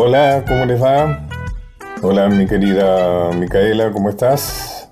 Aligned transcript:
Hola, 0.00 0.44
¿cómo 0.46 0.64
les 0.64 0.80
va? 0.80 1.26
Hola, 2.02 2.28
mi 2.28 2.46
querida 2.46 3.32
Micaela, 3.32 3.90
¿cómo 3.90 4.10
estás? 4.10 4.88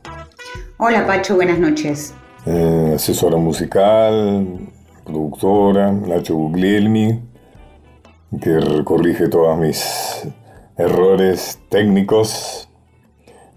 Hola, 0.78 1.06
Pacho, 1.06 1.36
buenas 1.36 1.60
noches. 1.60 2.12
Eh, 2.44 2.94
asesora 2.96 3.36
musical, 3.36 4.68
productora, 5.04 5.92
Nacho 5.92 6.34
Guglielmi, 6.34 7.22
que 8.42 8.82
corrige 8.82 9.28
todos 9.28 9.56
mis 9.56 10.26
errores 10.76 11.60
técnicos. 11.68 12.68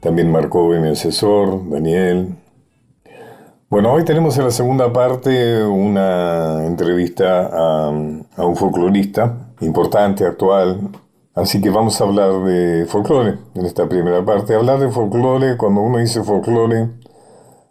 También 0.01 0.31
Marco, 0.31 0.67
mi 0.67 0.89
asesor, 0.89 1.67
Daniel. 1.67 2.35
Bueno, 3.71 3.91
hoy 3.91 4.05
tenemos 4.05 4.37
en 4.37 4.43
la 4.43 4.51
segunda 4.51 4.93
parte 4.93 5.63
una 5.63 6.63
entrevista 6.67 7.47
a, 7.47 7.87
a 7.87 8.45
un 8.45 8.55
folclorista 8.55 9.47
importante, 9.61 10.27
actual, 10.27 10.91
Así 11.35 11.61
que 11.61 11.69
vamos 11.69 12.01
a 12.01 12.05
hablar 12.05 12.43
de 12.43 12.85
folclore 12.87 13.37
en 13.53 13.65
esta 13.65 13.87
primera 13.87 14.25
parte. 14.25 14.55
Hablar 14.55 14.79
de 14.79 14.89
folclore, 14.89 15.57
cuando 15.57 15.81
uno 15.81 15.99
dice 15.99 16.23
folclore, 16.23 16.89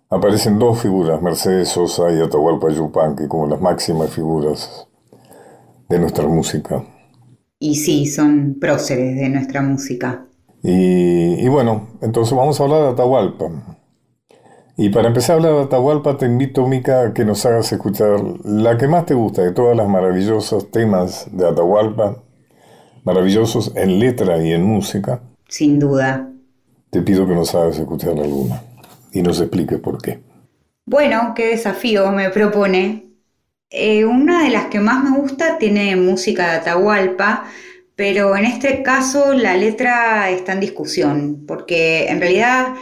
aparecen 0.09 0.59
dos 0.59 0.81
figuras, 0.81 1.21
Mercedes 1.21 1.69
Sosa 1.71 2.11
y 2.13 2.21
Atahualpa 2.21 2.71
Yupanqui, 2.71 3.27
como 3.27 3.47
las 3.47 3.61
máximas 3.61 4.11
figuras 4.11 4.89
de 5.89 5.99
nuestra 5.99 6.27
música. 6.29 6.85
Y 7.59 7.75
sí, 7.75 8.07
son 8.07 8.59
próceres 8.61 9.17
de 9.17 9.29
nuestra 9.29 9.61
música. 9.61 10.25
Y, 10.63 11.47
bueno, 11.49 11.89
entonces 12.01 12.37
vamos 12.37 12.61
a 12.61 12.65
hablar 12.65 12.83
de 12.83 12.89
Atahualpa. 12.91 13.51
Y 14.77 14.91
para 14.91 15.09
empezar 15.09 15.35
a 15.35 15.37
hablar 15.39 15.55
de 15.55 15.63
Atahualpa, 15.63 16.17
te 16.17 16.27
invito, 16.27 16.67
Mica, 16.67 17.03
a 17.03 17.13
que 17.13 17.25
nos 17.25 17.45
hagas 17.45 17.73
escuchar 17.73 18.21
la 18.45 18.79
que 18.79 18.87
más 18.87 19.07
te 19.07 19.15
gusta 19.15 19.43
de 19.43 19.51
todas 19.51 19.77
las 19.77 19.89
maravillosos 19.89 20.71
temas 20.71 21.27
de 21.33 21.49
Atahualpa 21.49 22.23
maravillosos 23.09 23.73
en 23.75 23.99
letra 23.99 24.37
y 24.45 24.53
en 24.53 24.63
música. 24.63 25.23
Sin 25.49 25.79
duda. 25.79 26.29
Te 26.91 27.01
pido 27.01 27.27
que 27.27 27.35
nos 27.35 27.55
hagas 27.55 27.79
escuchar 27.79 28.11
alguna 28.11 28.63
y 29.13 29.23
nos 29.23 29.41
expliques 29.41 29.79
por 29.79 29.97
qué. 30.03 30.19
Bueno, 30.85 31.33
qué 31.35 31.47
desafío 31.47 32.13
me 32.13 32.29
propone. 32.29 33.07
Eh, 33.71 34.05
una 34.05 34.45
de 34.45 34.51
las 34.51 34.67
que 34.67 34.81
más 34.81 35.03
me 35.03 35.17
gusta 35.17 35.57
tiene 35.57 35.97
música 35.97 36.51
de 36.51 36.57
Atahualpa, 36.59 37.47
pero 37.97 38.37
en 38.37 38.45
este 38.45 38.83
caso 38.83 39.33
la 39.33 39.57
letra 39.57 40.29
está 40.29 40.53
en 40.53 40.61
discusión, 40.61 41.45
porque 41.49 42.09
en 42.09 42.21
realidad 42.21 42.75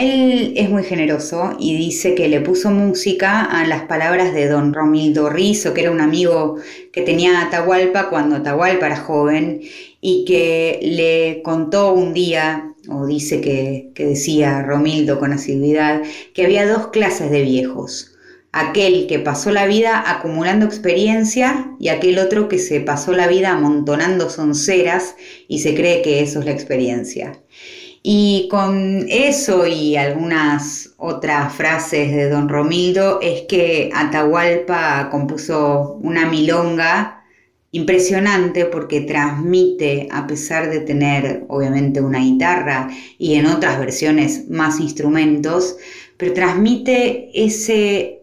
él 0.00 0.52
es 0.56 0.70
muy 0.70 0.84
generoso 0.84 1.56
y 1.58 1.76
dice 1.76 2.14
que 2.14 2.28
le 2.28 2.40
puso 2.40 2.70
música 2.70 3.42
a 3.44 3.66
las 3.66 3.82
palabras 3.82 4.32
de 4.32 4.48
don 4.48 4.72
Romildo 4.72 5.28
Rizo, 5.28 5.74
que 5.74 5.82
era 5.82 5.90
un 5.90 6.00
amigo 6.00 6.56
que 6.92 7.02
tenía 7.02 7.42
Atahualpa 7.42 8.08
cuando 8.08 8.36
Atahualpa 8.36 8.86
era 8.86 8.96
joven 8.96 9.60
y 10.00 10.24
que 10.24 10.78
le 10.82 11.42
contó 11.42 11.92
un 11.92 12.14
día, 12.14 12.72
o 12.88 13.06
dice 13.06 13.40
que, 13.40 13.90
que 13.94 14.06
decía 14.06 14.62
Romildo 14.62 15.18
con 15.18 15.32
asiduidad, 15.32 16.02
que 16.34 16.44
había 16.44 16.66
dos 16.66 16.88
clases 16.88 17.30
de 17.30 17.42
viejos. 17.42 18.14
Aquel 18.52 19.06
que 19.06 19.18
pasó 19.18 19.50
la 19.50 19.66
vida 19.66 20.02
acumulando 20.06 20.64
experiencia 20.64 21.72
y 21.78 21.88
aquel 21.88 22.18
otro 22.18 22.48
que 22.48 22.58
se 22.58 22.80
pasó 22.80 23.12
la 23.12 23.28
vida 23.28 23.50
amontonando 23.50 24.30
sonceras 24.30 25.16
y 25.48 25.58
se 25.58 25.74
cree 25.74 26.02
que 26.02 26.22
eso 26.22 26.40
es 26.40 26.46
la 26.46 26.52
experiencia. 26.52 27.38
Y 28.02 28.48
con 28.50 29.06
eso 29.08 29.66
y 29.66 29.96
algunas 29.96 30.94
otras 30.98 31.52
frases 31.54 32.12
de 32.12 32.28
don 32.28 32.48
Romildo 32.48 33.18
es 33.20 33.42
que 33.42 33.90
Atahualpa 33.94 35.08
compuso 35.10 35.98
una 36.02 36.26
milonga 36.26 37.24
impresionante 37.70 38.64
porque 38.64 39.02
transmite, 39.02 40.08
a 40.10 40.26
pesar 40.26 40.70
de 40.70 40.80
tener 40.80 41.44
obviamente 41.48 42.00
una 42.00 42.20
guitarra 42.20 42.88
y 43.18 43.34
en 43.34 43.46
otras 43.46 43.78
versiones 43.78 44.48
más 44.48 44.80
instrumentos, 44.80 45.76
pero 46.16 46.32
transmite 46.32 47.30
ese, 47.34 48.22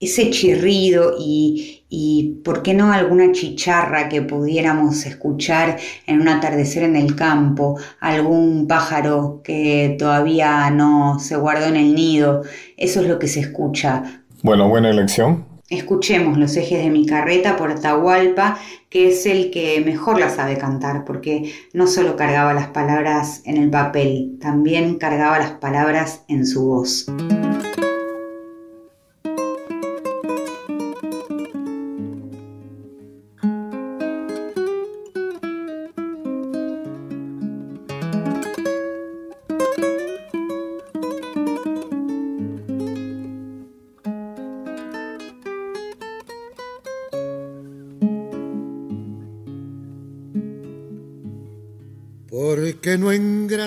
ese 0.00 0.30
chirrido 0.30 1.16
y, 1.18 1.73
y 1.88 2.40
por 2.44 2.62
qué 2.62 2.74
no 2.74 2.92
alguna 2.92 3.32
chicharra 3.32 4.08
que 4.08 4.22
pudiéramos 4.22 5.06
escuchar 5.06 5.78
en 6.06 6.20
un 6.20 6.28
atardecer 6.28 6.82
en 6.82 6.96
el 6.96 7.14
campo, 7.14 7.78
algún 8.00 8.66
pájaro 8.66 9.40
que 9.44 9.96
todavía 9.98 10.70
no 10.70 11.18
se 11.18 11.36
guardó 11.36 11.66
en 11.66 11.76
el 11.76 11.94
nido, 11.94 12.42
eso 12.76 13.00
es 13.00 13.08
lo 13.08 13.18
que 13.18 13.28
se 13.28 13.40
escucha. 13.40 14.24
Bueno, 14.42 14.68
buena 14.68 14.90
elección. 14.90 15.54
Escuchemos 15.70 16.36
los 16.36 16.56
ejes 16.56 16.84
de 16.84 16.90
mi 16.90 17.06
carreta 17.06 17.56
por 17.56 17.70
Atahualpa, 17.70 18.58
que 18.90 19.08
es 19.08 19.24
el 19.24 19.50
que 19.50 19.82
mejor 19.84 20.20
la 20.20 20.28
sabe 20.28 20.58
cantar, 20.58 21.04
porque 21.06 21.52
no 21.72 21.86
solo 21.86 22.16
cargaba 22.16 22.52
las 22.52 22.68
palabras 22.68 23.40
en 23.46 23.56
el 23.56 23.70
papel, 23.70 24.36
también 24.40 24.98
cargaba 24.98 25.38
las 25.38 25.52
palabras 25.52 26.22
en 26.28 26.46
su 26.46 26.66
voz. 26.66 27.06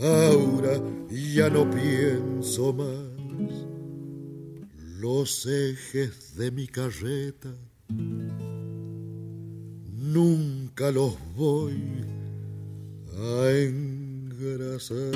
ahora 0.00 0.80
ya 1.10 1.48
no 1.50 1.68
pienso 1.70 2.72
más. 2.72 3.10
Los 4.98 5.46
ejes 5.46 6.36
de 6.36 6.50
mi 6.50 6.66
carreta 6.66 7.54
nunca 10.12 10.90
los 10.90 11.14
voy 11.36 12.04
a 13.16 13.50
engrasar. 13.50 15.12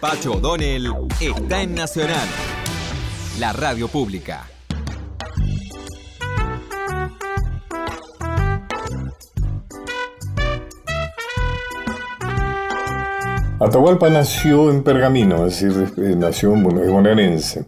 Pacho 0.00 0.32
O'Donnell 0.34 0.92
está 1.18 1.62
en 1.62 1.74
Nacional, 1.74 2.28
la 3.38 3.52
radio 3.52 3.88
pública. 3.88 4.48
Atahualpa 13.60 14.10
nació 14.10 14.70
en 14.70 14.82
Pergamino, 14.82 15.46
es 15.46 15.60
decir, 15.60 15.92
eh, 15.96 16.14
nació 16.16 16.54
en 16.54 16.64
bonaerense, 16.64 17.64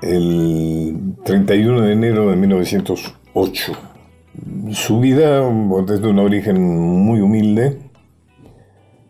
el 0.00 1.16
31 1.24 1.82
de 1.82 1.92
enero 1.92 2.30
de 2.30 2.36
1908. 2.36 3.72
Su 4.72 4.98
vida, 4.98 5.42
desde 5.86 6.08
un 6.08 6.18
origen 6.18 6.60
muy 7.04 7.20
humilde, 7.20 7.90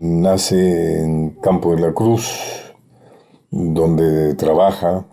Nace 0.01 1.05
en 1.05 1.31
Campo 1.41 1.77
de 1.77 1.81
la 1.81 1.93
Cruz, 1.93 2.75
donde 3.53 4.35
trabaja 4.35 5.07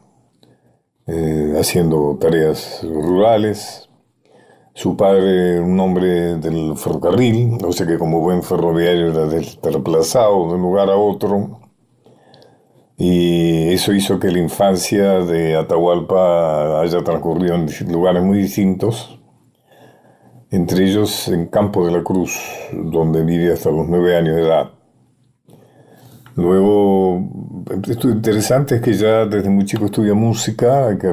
eh, 1.12 1.56
haciendo 1.60 2.18
tareas 2.20 2.82
rurales. 2.84 3.90
Su 4.74 4.96
padre, 4.96 5.60
un 5.60 5.80
hombre 5.80 6.36
del 6.36 6.78
ferrocarril, 6.78 7.58
o 7.66 7.72
sea 7.72 7.88
que 7.88 7.98
como 7.98 8.22
buen 8.22 8.44
ferroviario 8.44 9.10
era 9.10 9.26
desplazado 9.26 10.48
de 10.48 10.54
un 10.54 10.62
lugar 10.62 10.90
a 10.90 10.96
otro. 10.96 11.60
Y 12.96 13.70
eso 13.74 13.92
hizo 13.94 14.20
que 14.20 14.30
la 14.30 14.40
infancia 14.40 15.20
de 15.22 15.56
Atahualpa 15.56 16.82
haya 16.82 17.04
transcurrido 17.04 17.56
en 17.56 17.68
lugares 17.92 18.22
muy 18.22 18.38
distintos, 18.38 19.20
entre 20.52 20.86
ellos 20.86 21.28
en 21.30 21.48
Campo 21.48 21.86
de 21.86 21.94
la 21.94 22.04
Cruz, 22.04 22.40
donde 22.72 23.24
vive 23.24 23.54
hasta 23.54 23.72
los 23.72 23.88
nueve 23.88 24.16
años 24.16 24.36
de 24.36 24.42
edad. 24.44 24.79
Luego, 26.36 27.28
esto 27.88 28.10
interesante 28.10 28.76
es 28.76 28.82
que 28.82 28.94
ya 28.94 29.26
desde 29.26 29.50
muy 29.50 29.66
chico 29.66 29.86
estudia 29.86 30.14
música, 30.14 30.88
hay 30.88 30.98
que 30.98 31.12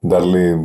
darle 0.00 0.58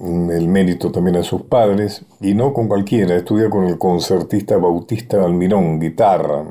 el 0.00 0.48
mérito 0.48 0.92
también 0.92 1.16
a 1.16 1.22
sus 1.22 1.42
padres, 1.42 2.04
y 2.20 2.34
no 2.34 2.52
con 2.52 2.68
cualquiera, 2.68 3.16
estudia 3.16 3.48
con 3.48 3.64
el 3.64 3.78
concertista 3.78 4.56
Bautista 4.56 5.24
Almirón, 5.24 5.80
guitarra. 5.80 6.44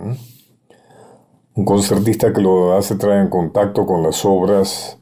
Un 1.54 1.64
concertista 1.64 2.34
que 2.34 2.42
lo 2.42 2.76
hace 2.76 2.96
traer 2.96 3.22
en 3.22 3.30
contacto 3.30 3.86
con 3.86 4.04
las 4.04 4.26
obras 4.26 5.00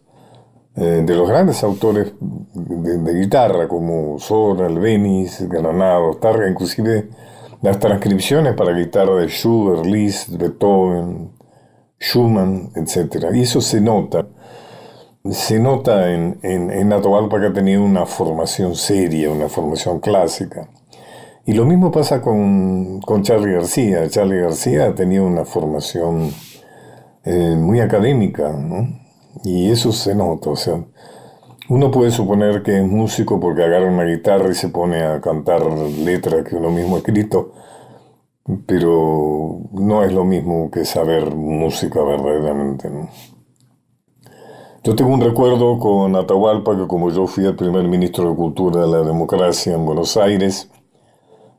eh, 0.75 1.03
de 1.05 1.15
los 1.15 1.27
grandes 1.27 1.63
autores 1.63 2.13
de, 2.19 3.13
guitarra, 3.13 3.67
como 3.67 4.19
Sora, 4.19 4.67
Albeniz, 4.67 5.47
Granado, 5.47 6.15
Targa, 6.15 6.49
inclusive 6.49 7.09
las 7.63 7.79
transcripciones 7.79 8.55
para 8.55 8.77
guitarra 8.77 9.15
de 9.15 9.29
Schubert, 9.29 9.85
Liszt, 9.85 10.29
Beethoven, 10.37 11.31
Schumann, 11.97 12.71
etc. 12.75 13.27
Y 13.33 13.41
eso 13.41 13.61
se 13.61 13.79
nota. 13.79 14.27
Se 15.31 15.57
nota 15.59 16.11
en, 16.11 16.39
en, 16.43 16.69
en 16.69 16.89
que 16.89 17.47
ha 17.47 17.53
tenido 17.53 17.81
una 17.81 18.05
formación 18.05 18.75
seria, 18.75 19.31
una 19.31 19.47
formación 19.47 20.01
clásica. 20.01 20.69
Y 21.45 21.53
lo 21.53 21.65
mismo 21.65 21.89
pasa 21.89 22.21
con, 22.21 22.99
con 22.99 23.23
Charlie 23.23 23.53
García. 23.53 24.09
Charlie 24.09 24.41
García 24.41 24.87
ha 24.87 24.95
tenido 24.95 25.25
una 25.25 25.45
formación 25.45 26.31
eh, 27.23 27.55
muy 27.57 27.79
académica, 27.79 28.51
¿no? 28.51 28.89
Y 29.45 29.71
eso 29.71 29.93
se 29.93 30.13
nota, 30.15 30.49
o 30.49 30.55
sea, 30.57 30.83
uno 31.69 31.91
puede 31.91 32.11
suponer 32.11 32.61
que 32.63 32.77
es 32.77 32.85
músico 32.85 33.39
porque 33.39 33.63
agarra 33.63 33.87
una 33.87 34.03
guitarra 34.03 34.49
y 34.49 34.55
se 34.55 34.69
pone 34.69 35.03
a 35.03 35.21
cantar 35.21 35.65
letras 35.65 36.43
que 36.43 36.55
uno 36.55 36.69
mismo 36.69 36.95
ha 36.95 36.99
escrito, 36.99 37.53
pero 38.65 39.61
no 39.71 40.03
es 40.03 40.11
lo 40.11 40.25
mismo 40.25 40.69
que 40.69 40.83
saber 40.85 41.33
música 41.33 42.03
verdaderamente. 42.03 42.89
Yo 44.83 44.95
tengo 44.95 45.13
un 45.13 45.21
recuerdo 45.21 45.79
con 45.79 46.15
Atahualpa 46.17 46.75
que 46.75 46.87
como 46.87 47.09
yo 47.09 47.25
fui 47.25 47.45
el 47.45 47.55
primer 47.55 47.87
ministro 47.87 48.29
de 48.29 48.35
Cultura 48.35 48.81
de 48.81 48.87
la 48.87 49.01
Democracia 49.01 49.73
en 49.73 49.85
Buenos 49.85 50.17
Aires, 50.17 50.69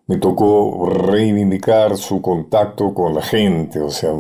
me 0.06 0.18
tocó 0.18 0.86
reivindicar 0.90 1.96
su 1.96 2.20
contacto 2.20 2.92
con 2.92 3.14
la 3.14 3.22
gente, 3.22 3.80
o 3.80 3.88
sea, 3.88 4.12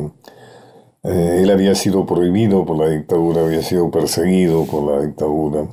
eh, 1.04 1.40
él 1.42 1.50
había 1.50 1.74
sido 1.74 2.06
prohibido 2.06 2.64
por 2.64 2.78
la 2.78 2.88
dictadura, 2.88 3.42
había 3.42 3.62
sido 3.62 3.90
perseguido 3.90 4.64
por 4.64 4.90
la 4.90 5.06
dictadura, 5.06 5.66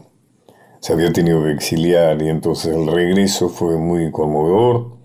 se 0.81 0.94
había 0.94 1.13
tenido 1.13 1.44
que 1.44 1.51
exiliar 1.51 2.22
y 2.22 2.28
entonces 2.28 2.75
el 2.75 2.88
regreso 2.88 3.48
fue 3.50 3.78
muy 3.78 4.12
conmovedor. 4.12 4.98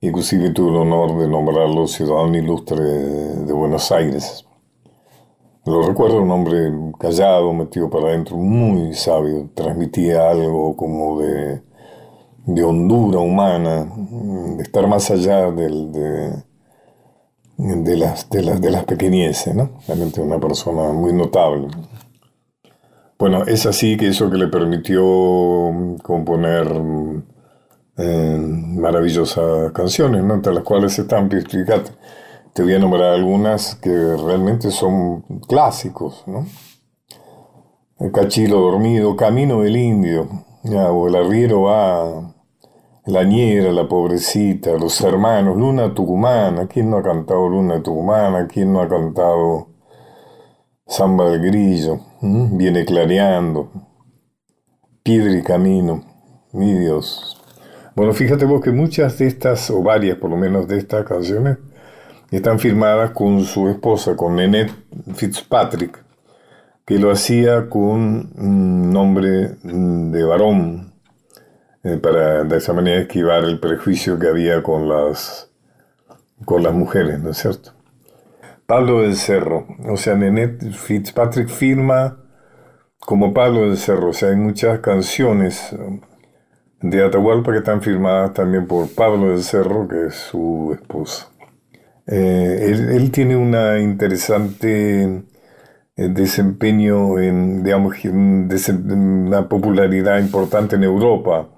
Inclusive 0.00 0.50
tuve 0.50 0.70
el 0.70 0.76
honor 0.76 1.18
de 1.18 1.28
nombrarlo 1.28 1.86
ciudadano 1.86 2.36
ilustre 2.36 2.82
de 2.84 3.52
Buenos 3.54 3.90
Aires. 3.90 4.44
Lo 5.64 5.80
recuerdo, 5.80 6.20
un 6.20 6.30
hombre 6.30 6.70
callado, 6.98 7.54
metido 7.54 7.88
para 7.88 8.08
adentro, 8.08 8.36
muy 8.36 8.92
sabio, 8.92 9.48
transmitía 9.54 10.30
algo 10.30 10.76
como 10.76 11.20
de, 11.20 11.62
de 12.44 12.62
hondura 12.62 13.20
humana, 13.20 13.90
de 14.56 14.62
estar 14.62 14.86
más 14.86 15.10
allá 15.10 15.50
del, 15.50 15.90
de, 15.90 16.32
de 17.56 17.96
las, 17.96 18.28
de 18.30 18.42
las, 18.42 18.60
de 18.60 18.70
las 18.70 18.84
pequeñeces, 18.84 19.54
¿no? 19.54 19.70
Realmente 19.86 20.20
una 20.20 20.38
persona 20.38 20.92
muy 20.92 21.12
notable. 21.12 21.68
Bueno, 23.18 23.44
es 23.46 23.64
así 23.64 23.96
que 23.96 24.08
eso 24.08 24.28
que 24.30 24.36
le 24.36 24.48
permitió 24.48 25.02
componer 26.02 26.66
eh, 27.96 28.38
maravillosas 28.38 29.72
canciones, 29.72 30.24
¿no? 30.24 30.34
entre 30.34 30.52
las 30.52 30.64
cuales 30.64 30.98
están, 30.98 31.30
fíjate, 31.30 31.92
te 32.52 32.62
voy 32.62 32.74
a 32.74 32.78
nombrar 32.78 33.14
algunas 33.14 33.76
que 33.76 33.90
realmente 34.16 34.70
son 34.70 35.22
clásicos, 35.46 36.24
¿no? 36.26 36.46
El 38.00 38.10
cachilo 38.10 38.58
dormido, 38.60 39.14
Camino 39.14 39.60
del 39.60 39.76
Indio, 39.76 40.28
o 40.64 41.08
el 41.08 41.14
arriero 41.14 41.62
va, 41.62 42.33
la 43.06 43.22
ñera, 43.22 43.70
la 43.72 43.86
pobrecita, 43.86 44.72
los 44.72 45.00
hermanos, 45.02 45.56
Luna 45.56 45.92
Tucumana, 45.92 46.66
¿quién 46.66 46.90
no 46.90 46.98
ha 46.98 47.02
cantado 47.02 47.48
Luna 47.48 47.82
Tucumana? 47.82 48.46
¿Quién 48.46 48.72
no 48.72 48.80
ha 48.80 48.88
cantado 48.88 49.68
Samba 50.86 51.28
del 51.28 51.42
Grillo? 51.42 52.00
¿Mm? 52.22 52.56
Viene 52.56 52.84
clareando, 52.84 53.70
Piedra 55.02 55.36
y 55.36 55.42
Camino, 55.42 56.02
mi 56.52 56.72
Dios. 56.72 57.38
Bueno, 57.94 58.14
fíjate 58.14 58.46
vos 58.46 58.62
que 58.62 58.72
muchas 58.72 59.18
de 59.18 59.26
estas, 59.26 59.70
o 59.70 59.82
varias 59.82 60.16
por 60.16 60.30
lo 60.30 60.36
menos 60.36 60.66
de 60.66 60.78
estas 60.78 61.04
canciones, 61.04 61.58
están 62.30 62.58
firmadas 62.58 63.10
con 63.10 63.44
su 63.44 63.68
esposa, 63.68 64.16
con 64.16 64.36
Nenette 64.36 64.72
Fitzpatrick, 65.14 66.02
que 66.86 66.98
lo 66.98 67.10
hacía 67.10 67.68
con 67.68 68.32
un 68.36 68.92
nombre 68.92 69.56
de 69.62 70.24
varón, 70.24 70.93
eh, 71.84 71.96
para 71.98 72.44
de 72.44 72.56
esa 72.56 72.72
manera 72.72 73.00
esquivar 73.02 73.44
el 73.44 73.60
prejuicio 73.60 74.18
que 74.18 74.28
había 74.28 74.62
con 74.62 74.88
las, 74.88 75.50
con 76.44 76.62
las 76.62 76.72
mujeres, 76.72 77.20
¿no 77.20 77.30
es 77.30 77.38
cierto? 77.38 77.72
Pablo 78.66 79.02
del 79.02 79.16
Cerro, 79.16 79.66
o 79.86 79.96
sea, 79.96 80.14
Nenette 80.14 80.72
Fitzpatrick 80.72 81.48
firma 81.48 82.18
como 82.98 83.34
Pablo 83.34 83.68
del 83.68 83.76
Cerro, 83.76 84.08
o 84.08 84.12
sea, 84.12 84.30
hay 84.30 84.36
muchas 84.36 84.80
canciones 84.80 85.76
de 86.80 87.02
Atahualpa 87.02 87.52
que 87.52 87.58
están 87.58 87.80
firmadas 87.80 88.34
también 88.34 88.66
por 88.66 88.94
Pablo 88.94 89.30
del 89.30 89.42
Cerro, 89.42 89.88
que 89.88 90.06
es 90.08 90.14
su 90.14 90.76
esposa. 90.78 91.30
Eh, 92.06 92.74
él, 92.92 93.10
tiene 93.10 93.36
una 93.36 93.78
interesante 93.80 95.04
eh, 95.04 95.22
desempeño 95.96 97.18
en, 97.18 97.62
digamos, 97.62 97.96
una 98.04 99.48
popularidad 99.48 100.18
importante 100.18 100.76
en 100.76 100.84
Europa. 100.84 101.48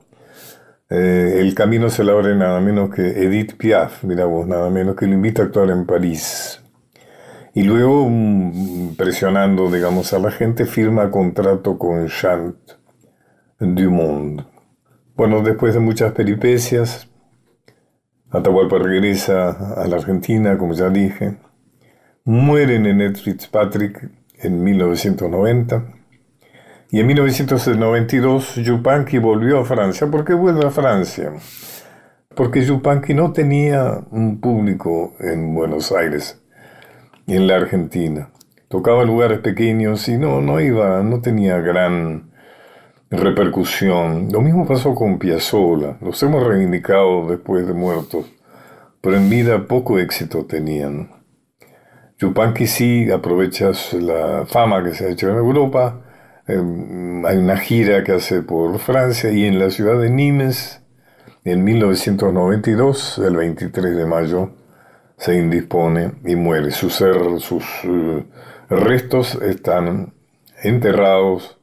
Eh, 0.89 1.39
el 1.41 1.55
camino 1.55 1.91
se 1.91 2.05
lo 2.05 2.13
abre 2.13 2.37
nada 2.37 2.61
menos 2.61 2.95
que 2.95 3.03
Edith 3.03 3.57
Piaf, 3.57 4.05
mira 4.05 4.25
vos, 4.25 4.47
nada 4.47 4.71
menos 4.71 4.95
que 4.95 5.07
lo 5.07 5.15
invita 5.15 5.43
a 5.43 5.47
actuar 5.47 5.71
en 5.71 5.85
París. 5.85 6.63
Y 7.55 7.63
luego, 7.65 8.09
mm, 8.09 8.95
presionando, 8.97 9.71
digamos, 9.71 10.13
a 10.13 10.19
la 10.19 10.31
gente, 10.31 10.67
firma 10.67 11.11
contrato 11.11 11.79
con 11.79 12.07
Chant 12.09 12.57
Dumont. 13.59 14.43
Bueno, 15.17 15.43
después 15.43 15.75
de 15.75 15.81
muchas 15.81 16.13
peripecias, 16.13 17.09
Atahualpa 18.31 18.79
regresa 18.79 19.51
a 19.83 19.87
la 19.87 19.97
Argentina, 19.97 20.59
como 20.59 20.75
ya 20.75 20.91
dije. 20.91 21.39
Muere 22.25 22.79
Nenette 22.79 23.19
Fitzpatrick 23.19 24.11
en 24.41 24.63
1990 24.63 25.96
y 26.91 27.01
en 27.01 27.07
1992 27.09 28.57
Yupanqui 28.57 29.19
volvió 29.19 29.61
a 29.61 29.65
Francia. 29.65 30.07
¿Por 30.07 30.25
qué 30.25 30.35
vuelve 30.35 30.67
a 30.67 30.71
Francia? 30.71 31.33
Porque 32.35 32.63
Yupanqui 32.63 33.13
no 33.13 33.33
tenía 33.33 34.05
un 34.11 34.41
público 34.41 35.15
en 35.19 35.53
Buenos 35.55 35.91
Aires 35.91 36.41
en 37.27 37.49
la 37.49 37.57
Argentina. 37.57 38.31
Tocaba 38.69 39.05
lugares 39.05 39.41
pequeños 39.41 40.09
y 40.09 40.17
no, 40.17 40.41
no 40.41 40.61
iba, 40.61 41.03
no 41.03 41.21
tenía 41.21 41.59
gran 41.59 42.31
repercusión. 43.11 44.29
Lo 44.31 44.41
mismo 44.41 44.67
pasó 44.67 44.95
con 44.95 45.19
Piazzolla. 45.19 45.97
Los 46.01 46.23
hemos 46.23 46.47
reivindicado 46.47 47.29
después 47.29 47.67
de 47.67 47.75
muertos, 47.75 48.27
pero 49.01 49.17
en 49.17 49.29
vida 49.29 49.67
poco 49.67 49.99
éxito 49.99 50.47
tenían. 50.47 51.11
Yupanqui 52.19 52.67
sí 52.69 53.11
aprovecha 53.11 53.73
la 54.01 54.47
fama 54.47 54.85
que 54.85 54.95
se 54.95 55.07
ha 55.07 55.11
hecho 55.11 55.29
en 55.29 55.37
Europa 55.37 56.06
Em, 56.49 57.27
hay 57.27 57.39
una 57.39 57.57
gira 57.57 58.05
que 58.05 58.13
hace 58.13 58.43
por 58.43 58.79
Francia 58.79 59.31
y 59.33 59.47
en 59.47 59.59
la 59.59 59.71
ciudad 59.71 60.01
de 60.01 60.11
Nimes, 60.11 60.81
en 61.45 61.65
1992, 61.65 63.19
el 63.19 63.37
23 63.37 63.97
de 63.97 64.07
mayo, 64.07 64.51
se 65.17 65.37
indispone 65.37 66.13
y 66.25 66.37
muere. 66.37 66.71
Sus, 66.71 66.95
sus 67.39 67.65
eh, 67.85 68.27
restos 68.69 69.35
están 69.43 70.15
enterrados, 70.63 71.59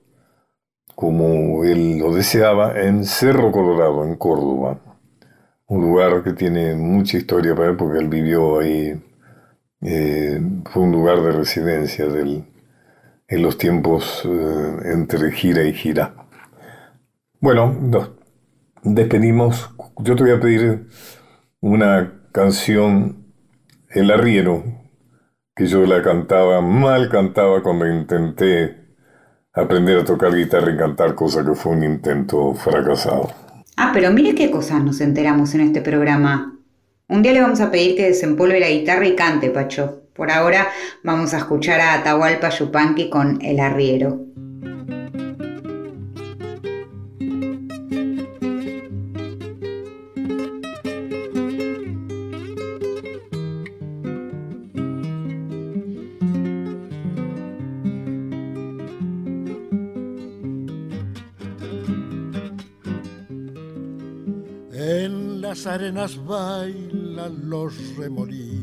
como 0.95 1.63
él 1.63 1.99
lo 1.99 2.13
deseaba, 2.13 2.79
en 2.81 3.05
Cerro 3.05 3.51
Colorado, 3.51 4.03
en 4.05 4.15
Córdoba. 4.15 4.79
Un 5.67 5.81
lugar 5.81 6.23
que 6.23 6.33
tiene 6.33 6.75
mucha 6.75 7.17
historia 7.17 7.55
para 7.55 7.69
él 7.69 7.77
porque 7.77 7.99
él 7.99 8.09
vivió 8.09 8.59
ahí. 8.59 9.01
Eh, 9.81 10.41
fue 10.71 10.83
un 10.83 10.91
lugar 10.91 11.21
de 11.21 11.31
residencia 11.31 12.05
del, 12.07 12.45
en 13.27 13.41
los 13.41 13.57
tiempos 13.57 14.23
eh, 14.25 14.91
entre 14.93 15.31
gira 15.31 15.63
y 15.63 15.73
gira. 15.73 16.15
Bueno, 17.39 17.75
nos 17.79 18.11
despedimos. 18.83 19.69
Yo 19.99 20.15
te 20.15 20.23
voy 20.23 20.31
a 20.31 20.39
pedir 20.39 20.87
una 21.59 22.21
canción, 22.31 23.25
El 23.89 24.11
Arriero, 24.11 24.63
que 25.55 25.67
yo 25.67 25.85
la 25.85 26.01
cantaba, 26.01 26.61
mal 26.61 27.09
cantaba 27.09 27.61
cuando 27.61 27.87
intenté 27.87 28.83
aprender 29.53 29.99
a 29.99 30.05
tocar 30.05 30.35
guitarra 30.35 30.71
y 30.71 30.77
cantar, 30.77 31.15
cosa 31.15 31.45
que 31.45 31.53
fue 31.53 31.73
un 31.73 31.83
intento 31.83 32.53
fracasado. 32.53 33.31
Ah, 33.77 33.91
pero 33.93 34.11
mire 34.11 34.35
qué 34.35 34.51
cosas 34.51 34.83
nos 34.83 34.99
enteramos 35.01 35.53
en 35.53 35.61
este 35.61 35.81
programa. 35.81 36.59
Un 37.07 37.21
día 37.21 37.33
le 37.33 37.41
vamos 37.41 37.59
a 37.59 37.71
pedir 37.71 37.95
que 37.95 38.07
desempolve 38.07 38.59
la 38.59 38.69
guitarra 38.69 39.05
y 39.05 39.15
cante, 39.15 39.49
Pacho. 39.49 40.02
Por 40.13 40.29
ahora 40.29 40.69
vamos 41.01 41.33
a 41.33 41.39
escuchar 41.39 41.81
a 41.81 41.95
Atahualpa 41.95 42.49
Yupanqui 42.49 43.09
con 43.09 43.41
El 43.41 43.59
Arriero. 43.59 44.19
En 64.75 65.41
las 65.41 65.65
arenas 65.65 66.23
bailan 66.23 67.49
los 67.49 67.95
remolinos 67.95 68.62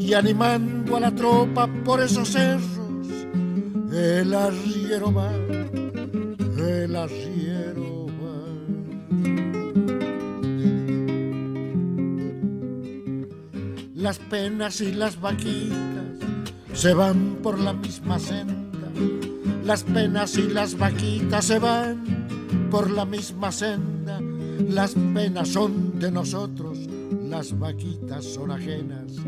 y 0.00 0.14
animando 0.14 0.96
a 0.96 1.00
la 1.00 1.14
tropa 1.14 1.68
por 1.84 2.00
esos 2.00 2.30
cerros, 2.30 3.26
el 3.92 4.32
arriero 4.32 5.12
va, 5.12 5.30
el 6.56 6.96
arriero 6.96 8.06
va. 8.06 8.40
Las 13.94 14.18
penas 14.18 14.80
y 14.80 14.92
las 14.92 15.20
vaquitas 15.20 16.16
se 16.72 16.94
van 16.94 17.36
por 17.42 17.58
la 17.58 17.74
misma 17.74 18.18
senda, 18.18 18.90
las 19.64 19.82
penas 19.82 20.38
y 20.38 20.48
las 20.48 20.78
vaquitas 20.78 21.44
se 21.44 21.58
van 21.58 22.68
por 22.70 22.90
la 22.90 23.04
misma 23.04 23.52
senda, 23.52 24.18
las 24.66 24.94
penas 24.94 25.48
son 25.48 25.98
de 25.98 26.10
nosotros, 26.10 26.78
las 27.28 27.56
vaquitas 27.58 28.24
son 28.24 28.50
ajenas 28.50 29.20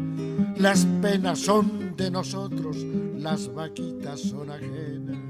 las 0.56 0.84
penas 1.00 1.38
son 1.38 1.96
de 1.96 2.10
nosotros, 2.10 2.76
las 3.18 3.52
vaquitas 3.52 4.20
son 4.20 4.50
ajenas. 4.50 5.21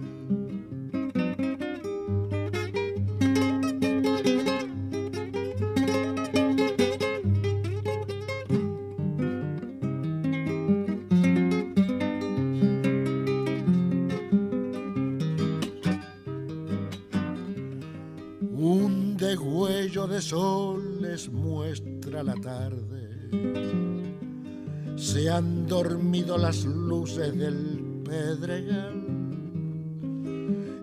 Han 25.43 25.67
dormido 25.67 26.39
las 26.39 26.65
luces 26.65 27.37
del 27.37 28.03
pedregal 28.05 29.03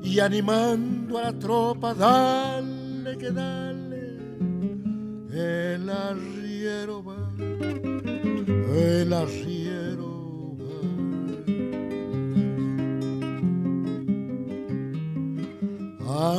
y 0.04 0.20
animando 0.20 1.18
a 1.18 1.22
la 1.24 1.34
tropa, 1.40 1.94
dale 1.94 3.18
que 3.18 3.32
dale, 3.32 4.18
el 5.32 5.90
arriero 5.90 7.04
va, 7.04 7.32
el 8.76 9.14
arriero 9.14 10.58
va. 10.60 10.82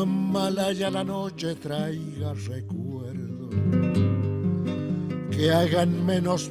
Amalaya 0.00 0.90
la 0.90 1.04
noche 1.04 1.54
traiga 1.54 2.34
recuerdo 2.34 3.48
que 5.30 5.50
hagan 5.50 6.04
menos 6.04 6.50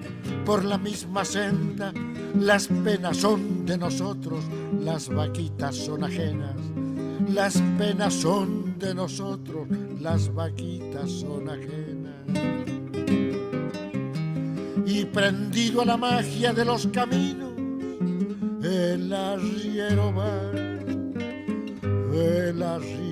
por 0.51 0.65
la 0.65 0.77
misma 0.77 1.23
senda 1.23 1.93
las 2.37 2.67
penas 2.67 3.15
son 3.15 3.65
de 3.65 3.77
nosotros, 3.77 4.43
las 4.81 5.07
vaquitas 5.07 5.73
son 5.73 6.03
ajenas. 6.03 6.57
Las 7.29 7.53
penas 7.77 8.13
son 8.15 8.77
de 8.77 8.93
nosotros, 8.93 9.65
las 10.01 10.33
vaquitas 10.33 11.09
son 11.09 11.47
ajenas. 11.47 12.25
Y 14.85 15.05
prendido 15.05 15.83
a 15.83 15.85
la 15.85 15.95
magia 15.95 16.51
de 16.51 16.65
los 16.65 16.85
caminos, 16.87 17.53
el 18.61 19.13
arriero 19.13 20.13
va, 20.13 20.51
el 22.13 22.61
arriero 22.61 23.10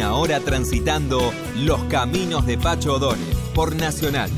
Una 0.00 0.14
hora 0.14 0.40
transitando 0.40 1.30
los 1.56 1.84
caminos 1.84 2.46
de 2.46 2.56
Pacho 2.56 2.94
O'Donnell 2.94 3.36
por 3.54 3.76
Nacional. 3.76 4.30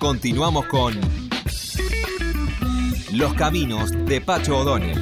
Continuamos 0.00 0.66
con 0.66 0.98
Los 3.12 3.34
caminos 3.34 3.92
de 4.04 4.20
Pacho 4.20 4.58
O'Donnell. 4.58 4.98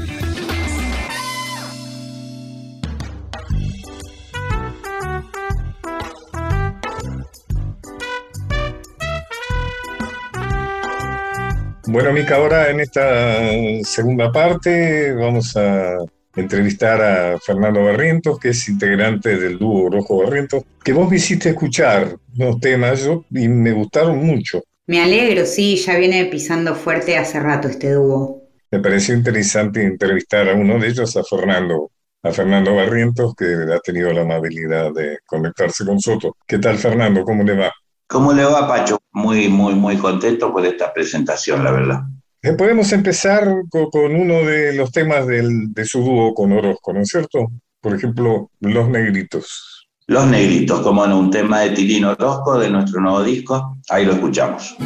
Bueno, 11.87 12.13
Mica, 12.13 12.37
ahora 12.37 12.69
en 12.69 12.81
esta 12.81 13.49
segunda 13.85 14.31
parte 14.31 15.15
vamos 15.15 15.57
a 15.57 15.97
entrevistar 16.41 17.03
a 17.03 17.39
Fernando 17.39 17.85
Barrientos, 17.85 18.39
que 18.39 18.51
es 18.51 18.69
integrante 18.69 19.37
del 19.37 19.59
dúo 19.59 19.91
Rojo 19.91 20.23
Barrientos, 20.23 20.65
que 20.83 20.93
vos 20.93 21.11
me 21.11 21.17
hiciste 21.17 21.51
escuchar 21.51 22.17
unos 22.37 22.61
temas 22.61 23.05
yo, 23.05 23.25
y 23.31 23.49
me 23.49 23.73
gustaron 23.73 24.25
mucho. 24.25 24.63
Me 24.87 25.03
alegro, 25.03 25.45
sí, 25.45 25.77
ya 25.77 25.99
viene 25.99 26.25
pisando 26.27 26.75
fuerte 26.75 27.19
hace 27.19 27.41
rato 27.41 27.69
este 27.69 27.93
dúo. 27.93 28.43
Me 28.71 28.81
pareció 28.81 29.15
interesante 29.15 29.83
entrevistar 29.83 30.49
a 30.49 30.55
uno 30.55 30.79
de 30.79 30.89
ellos, 30.89 31.17
a 31.17 31.25
Fernando, 31.25 31.91
a 32.23 32.31
Fernando 32.31 32.75
Barrientos, 32.75 33.35
que 33.35 33.47
ha 33.75 33.81
tenido 33.81 34.13
la 34.13 34.23
amabilidad 34.23 34.93
de 34.93 35.19
conectarse 35.27 35.85
con 35.85 35.95
nosotros. 35.95 36.33
¿Qué 36.47 36.59
tal, 36.59 36.79
Fernando? 36.79 37.25
¿Cómo 37.25 37.43
le 37.43 37.57
va? 37.57 37.73
¿Cómo 38.07 38.33
le 38.33 38.45
va, 38.45 38.67
Pacho? 38.67 38.99
Muy, 39.13 39.49
muy, 39.49 39.75
muy 39.75 39.99
contento 39.99 40.53
por 40.53 40.65
esta 40.65 40.93
presentación, 40.93 41.63
la 41.65 41.73
verdad. 41.73 42.01
Eh, 42.49 42.55
podemos 42.55 42.91
empezar 42.93 43.47
con, 43.69 44.15
uno 44.15 44.43
de 44.43 44.73
los 44.73 44.91
temas 44.91 45.27
de 45.27 45.85
su 45.85 46.01
dúo 46.01 46.33
con 46.33 46.51
Orozco, 46.53 46.95
¿no 46.95 47.03
es 47.03 47.09
cierto? 47.09 47.49
Por 47.79 47.95
ejemplo, 47.95 48.51
Los 48.61 48.89
Negritos. 48.89 49.87
Los 50.07 50.27
Negritos, 50.27 50.81
como 50.81 51.05
en 51.05 51.13
un 51.13 51.31
tema 51.31 51.61
de 51.61 51.71
Tirino 51.71 52.13
Orozco 52.13 52.59
de 52.59 52.71
nuestro 52.71 53.03
nuevo 53.03 53.23
disco. 53.23 53.77
Ahí 53.91 54.07
lo 54.07 54.13
escuchamos. 54.13 54.79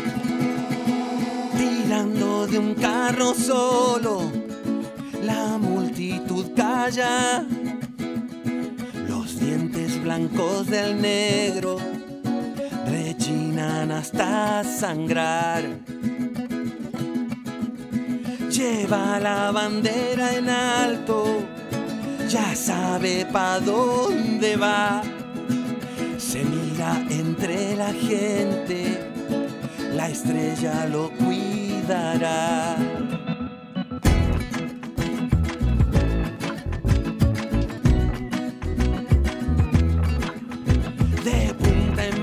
Tirando 1.56 2.48
de 2.48 2.58
un 2.58 2.74
carro 2.74 3.32
solo, 3.32 4.22
la 5.22 5.56
multitud 5.56 6.46
calla. 6.56 7.46
Los 9.08 9.38
dientes 9.38 10.02
blancos 10.02 10.66
del 10.66 11.00
negro 11.00 11.76
rechinan 12.88 13.92
hasta 13.92 14.64
sangrar. 14.64 15.62
Lleva 18.62 19.18
la 19.18 19.50
bandera 19.50 20.36
en 20.36 20.48
alto, 20.48 21.42
ya 22.28 22.54
sabe 22.54 23.26
pa' 23.26 23.58
dónde 23.58 24.54
va. 24.56 25.02
Se 26.16 26.44
mira 26.44 27.04
entre 27.10 27.74
la 27.74 27.92
gente, 27.92 29.00
la 29.92 30.08
estrella 30.08 30.86
lo 30.86 31.10
cuidará. 31.10 32.76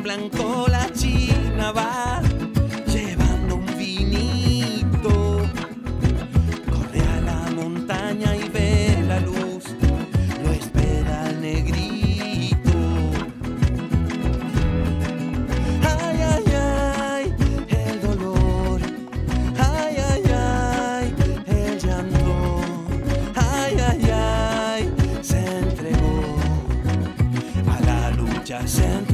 blanco 0.01 0.65
la 0.69 0.89
china 0.93 1.72
va 1.72 2.09
la 28.49 28.62
lucha 28.62 29.09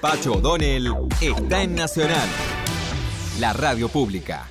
Pacho 0.00 0.34
O'Donnell 0.34 0.92
está 1.20 1.62
en 1.62 1.74
Nacional, 1.74 2.28
la 3.40 3.52
radio 3.52 3.88
pública. 3.88 4.48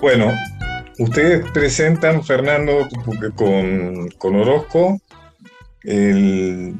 Bueno, 0.00 0.32
ustedes 0.98 1.50
presentan, 1.52 2.22
Fernando, 2.24 2.86
con, 3.34 4.08
con 4.18 4.36
Orozco, 4.36 5.00
el, 5.82 6.74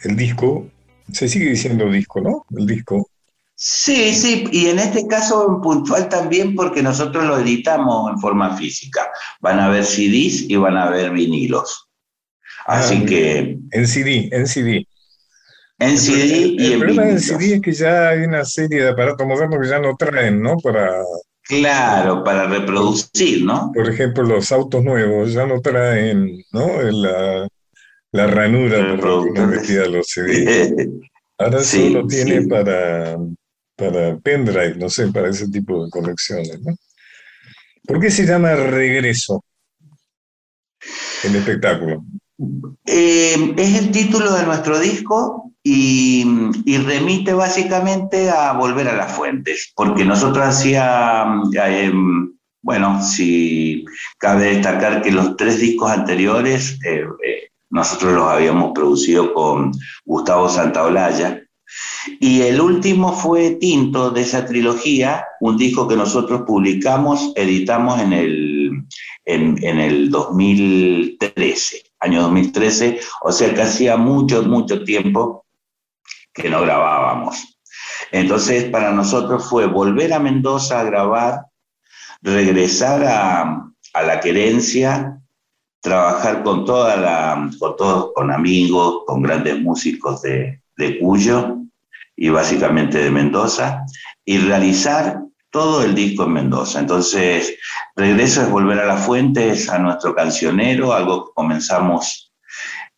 el 0.00 0.16
disco, 0.16 0.66
se 1.12 1.28
sigue 1.28 1.50
diciendo 1.50 1.88
disco, 1.90 2.20
¿no? 2.20 2.46
El 2.56 2.66
disco 2.66 3.10
Sí, 3.58 4.14
sí, 4.14 4.44
y 4.52 4.66
en 4.66 4.78
este 4.78 5.06
caso 5.06 5.46
en 5.48 5.62
puntual 5.62 6.10
también 6.10 6.54
porque 6.54 6.82
nosotros 6.82 7.24
lo 7.24 7.38
editamos 7.38 8.12
en 8.12 8.18
forma 8.18 8.54
física. 8.54 9.10
Van 9.40 9.58
a 9.58 9.66
haber 9.66 9.84
CDs 9.84 10.42
y 10.48 10.56
van 10.56 10.76
a 10.76 10.84
haber 10.84 11.10
vinilos. 11.10 11.88
Así 12.66 13.00
ah, 13.02 13.06
que... 13.06 13.58
En 13.70 13.88
CD, 13.88 14.28
en 14.30 14.46
CD. 14.46 14.86
En 15.78 15.96
CD 15.96 16.54
y 16.58 16.66
el 16.66 16.72
en 16.74 16.78
problema 16.80 17.04
del 17.04 17.20
CD 17.20 17.54
es 17.54 17.62
que 17.62 17.72
ya 17.72 18.10
hay 18.10 18.20
una 18.20 18.44
serie 18.44 18.82
de 18.82 18.90
aparatos 18.90 19.26
modernos 19.26 19.58
que 19.60 19.68
ya 19.68 19.78
no 19.78 19.96
traen, 19.96 20.42
¿no? 20.42 20.58
Para, 20.58 21.02
Claro, 21.48 22.24
para 22.24 22.48
reproducir, 22.48 23.44
¿no? 23.44 23.70
Por 23.72 23.88
ejemplo, 23.88 24.24
los 24.24 24.50
autos 24.52 24.82
nuevos 24.82 25.32
ya 25.32 25.46
no 25.46 25.60
traen, 25.60 26.42
¿no? 26.52 26.82
La, 26.82 27.48
la 28.12 28.26
ranura 28.26 28.96
para 28.96 29.18
poner 29.18 29.46
metida 29.46 29.86
los 29.86 30.08
CD. 30.08 30.88
Ahora 31.38 31.62
solo 31.62 32.06
tiene 32.06 32.42
para, 32.48 33.16
para 33.76 34.18
pendrive, 34.18 34.74
no 34.76 34.88
sé, 34.88 35.08
para 35.08 35.28
ese 35.28 35.48
tipo 35.48 35.84
de 35.84 35.90
colecciones. 35.90 36.60
¿Por 37.86 38.00
qué 38.00 38.10
se 38.10 38.26
llama 38.26 38.54
regreso 38.54 39.44
el 41.22 41.36
espectáculo? 41.36 42.04
Eh, 42.86 43.54
es 43.56 43.78
el 43.78 43.90
título 43.92 44.32
de 44.34 44.44
nuestro 44.44 44.78
disco 44.78 45.52
y, 45.62 46.24
remite 46.84 47.32
básicamente 47.32 48.30
a 48.30 48.52
volver 48.52 48.88
a 48.88 48.96
las 48.96 49.12
fuentes, 49.12 49.72
porque 49.74 50.04
nosotros 50.04 50.44
hacíamos, 50.44 51.54
eh, 51.54 51.92
bueno, 52.62 53.02
si 53.02 53.84
cabe 54.18 54.54
destacar 54.54 55.02
que 55.02 55.10
los 55.10 55.36
tres 55.36 55.58
discos 55.58 55.90
anteriores 55.90 56.78
eh, 56.84 57.04
nosotros 57.70 58.12
los 58.12 58.28
habíamos 58.28 58.72
producido 58.72 59.34
con 59.34 59.72
Gustavo 60.04 60.48
Santaolalla, 60.48 61.42
y 62.20 62.42
el 62.42 62.60
último 62.60 63.12
fue 63.12 63.52
Tinto 63.52 64.10
de 64.10 64.22
esa 64.22 64.46
trilogía, 64.46 65.24
un 65.40 65.56
disco 65.56 65.88
que 65.88 65.96
nosotros 65.96 66.42
publicamos, 66.46 67.32
editamos 67.34 68.00
en 68.00 68.12
el, 68.12 68.70
en, 69.24 69.64
en 69.64 69.78
el 69.80 70.10
2013 70.10 71.86
año 72.00 72.22
2013, 72.22 73.00
o 73.22 73.32
sea 73.32 73.54
que 73.54 73.62
hacía 73.62 73.96
mucho, 73.96 74.42
mucho 74.42 74.84
tiempo 74.84 75.44
que 76.32 76.48
no 76.50 76.62
grabábamos. 76.62 77.58
Entonces, 78.12 78.64
para 78.64 78.92
nosotros 78.92 79.48
fue 79.48 79.66
volver 79.66 80.12
a 80.12 80.18
Mendoza 80.18 80.80
a 80.80 80.84
grabar, 80.84 81.46
regresar 82.22 83.04
a, 83.04 83.62
la 83.94 84.20
querencia, 84.20 85.18
trabajar 85.80 86.42
con 86.42 86.66
con 86.66 87.76
todos, 87.76 88.12
con 88.14 88.30
amigos, 88.30 89.04
con 89.06 89.22
grandes 89.22 89.58
músicos 89.60 90.20
de, 90.22 90.60
de 90.76 90.98
Cuyo 90.98 91.55
y 92.16 92.30
básicamente 92.30 92.98
de 92.98 93.10
Mendoza, 93.10 93.84
y 94.24 94.38
realizar 94.38 95.20
todo 95.50 95.84
el 95.84 95.94
disco 95.94 96.24
en 96.24 96.32
Mendoza. 96.32 96.80
Entonces, 96.80 97.58
regreso 97.94 98.42
es 98.42 98.50
volver 98.50 98.80
a 98.80 98.86
las 98.86 99.04
fuentes, 99.04 99.68
a 99.68 99.78
nuestro 99.78 100.14
cancionero, 100.14 100.92
algo 100.92 101.26
que 101.26 101.32
comenzamos 101.34 102.32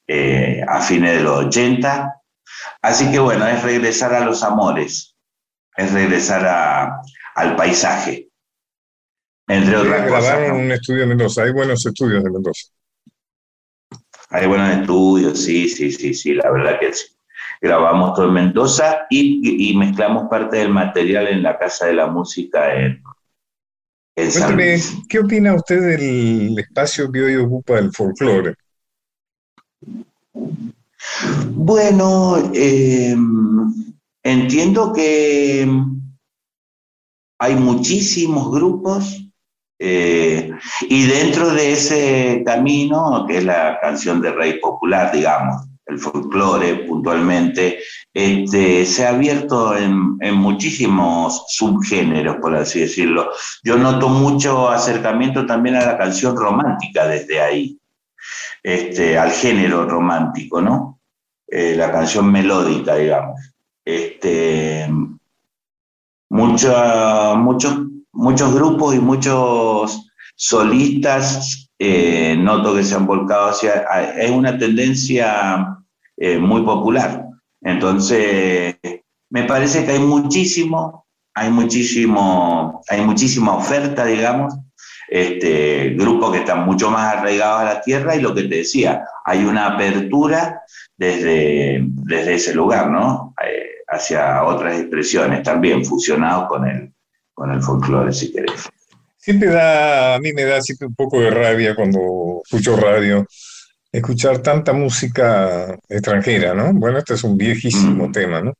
eh, 0.06 0.62
a 0.66 0.80
fines 0.80 1.18
de 1.18 1.22
los 1.22 1.46
80. 1.46 2.14
Así 2.82 3.10
que 3.10 3.18
bueno, 3.18 3.46
es 3.46 3.62
regresar 3.62 4.14
a 4.14 4.24
los 4.24 4.42
amores, 4.42 5.16
es 5.76 5.92
regresar 5.92 6.92
al 7.34 7.56
paisaje, 7.56 8.28
entre 9.48 9.76
otras 9.76 10.08
cosas. 10.08 10.24
Grabaron 10.24 10.60
un 10.60 10.72
estudio 10.72 11.02
en 11.02 11.08
Mendoza, 11.10 11.42
hay 11.42 11.52
buenos 11.52 11.84
estudios 11.84 12.22
de 12.22 12.30
Mendoza. 12.30 12.68
Hay 14.30 14.46
buenos 14.46 14.70
estudios, 14.70 15.42
sí, 15.42 15.68
sí, 15.68 15.90
sí, 15.90 16.14
sí, 16.14 16.34
la 16.34 16.50
verdad 16.50 16.78
que 16.78 16.92
sí 16.92 17.17
grabamos 17.60 18.14
todo 18.14 18.26
en 18.26 18.34
Mendoza 18.34 19.06
y, 19.10 19.74
mezclamos 19.76 20.28
parte 20.28 20.58
del 20.58 20.70
material 20.70 21.28
en 21.28 21.42
la 21.42 21.58
Casa 21.58 21.86
de 21.86 21.94
la 21.94 22.06
Música 22.06 22.74
en, 22.74 23.02
en 24.16 24.32
San 24.32 24.58
¿Qué 25.08 25.18
opina 25.18 25.54
usted 25.54 25.98
del 25.98 26.58
espacio 26.58 27.10
que 27.10 27.22
hoy 27.22 27.36
ocupa 27.36 27.78
el 27.78 27.92
folclore? 27.92 28.54
Bueno, 31.50 32.50
em, 32.52 33.94
entiendo 34.22 34.92
que 34.92 35.68
hay 37.40 37.54
muchísimos 37.54 38.50
grupos 38.50 39.24
eh, 39.78 40.50
y 40.88 41.06
dentro 41.06 41.50
de 41.50 41.72
ese 41.72 42.42
camino, 42.44 43.24
que 43.28 43.38
es 43.38 43.44
la 43.44 43.78
canción 43.80 44.20
de 44.20 44.32
Rey 44.32 44.58
Popular, 44.58 45.12
digamos, 45.12 45.67
el 45.88 45.98
folclore 45.98 46.84
puntualmente, 46.86 47.80
este, 48.12 48.84
se 48.84 49.06
ha 49.06 49.10
abierto 49.10 49.76
en, 49.76 50.18
muchísimos 50.34 51.46
subgéneros, 51.48 52.36
por 52.36 52.54
así 52.54 52.80
decirlo. 52.80 53.30
Yo 53.64 53.76
noto 53.76 54.08
mucho 54.08 54.68
acercamiento 54.68 55.46
también 55.46 55.76
a 55.76 55.86
la 55.86 55.98
canción 55.98 56.36
romántica 56.36 57.06
desde 57.06 57.40
ahí, 57.40 57.78
este, 58.62 59.18
al 59.18 59.30
género 59.30 59.88
romántico, 59.88 60.60
¿no? 60.60 61.00
Eh, 61.46 61.74
la 61.74 61.90
canción 61.90 62.30
melódica, 62.30 62.96
digamos. 62.96 63.40
Este, 63.82 64.86
muchos, 66.28 66.74
muchos 68.12 68.54
grupos 68.54 68.94
y 68.94 68.98
muchos 68.98 70.10
solistas 70.36 71.70
eh, 71.78 72.36
noto 72.36 72.74
que 72.74 72.84
se 72.84 72.94
han 72.94 73.06
volcado 73.06 73.48
hacia... 73.48 73.84
Es 74.18 74.30
una 74.30 74.58
tendencia 74.58 75.77
eh, 76.20 76.38
muy 76.38 76.62
popular. 76.62 77.26
Entonces, 77.60 78.76
me 79.30 79.44
parece 79.44 79.84
que 79.84 79.92
hay 79.92 79.98
muchísimo, 79.98 81.06
hay 81.34 81.50
muchísimo, 81.50 82.82
hay 82.88 83.02
muchísima 83.02 83.56
oferta, 83.56 84.04
digamos, 84.04 84.54
este, 85.08 85.90
grupos 85.90 86.32
que 86.32 86.38
están 86.38 86.66
mucho 86.66 86.90
más 86.90 87.16
arraigados 87.16 87.60
a 87.60 87.74
la 87.74 87.80
tierra 87.80 88.14
y 88.14 88.20
lo 88.20 88.34
que 88.34 88.42
te 88.42 88.56
decía, 88.56 89.04
hay 89.24 89.44
una 89.44 89.66
apertura 89.66 90.62
desde, 90.96 91.80
desde 91.82 92.34
ese 92.34 92.54
lugar, 92.54 92.90
¿no? 92.90 93.34
Eh, 93.44 93.68
hacia 93.88 94.44
otras 94.44 94.78
expresiones 94.78 95.42
también, 95.42 95.84
fusionados 95.84 96.48
con 96.48 96.68
el, 96.68 96.92
con 97.32 97.52
el 97.52 97.62
folclore, 97.62 98.12
si 98.12 98.32
querés. 98.32 98.68
Siempre 99.16 99.48
da, 99.48 100.14
a 100.14 100.18
mí 100.20 100.32
me 100.32 100.44
da 100.44 100.58
un 100.80 100.94
poco 100.94 101.20
de 101.20 101.30
rabia 101.30 101.74
cuando 101.74 102.42
escucho 102.44 102.76
radio, 102.76 103.26
escuchar 103.92 104.38
tanta 104.38 104.72
música 104.72 105.78
extranjera, 105.88 106.54
¿no? 106.54 106.72
Bueno, 106.74 106.98
este 106.98 107.14
es 107.14 107.24
un 107.24 107.36
viejísimo 107.36 108.08
mm. 108.08 108.12
tema, 108.12 108.42
¿no? 108.42 108.54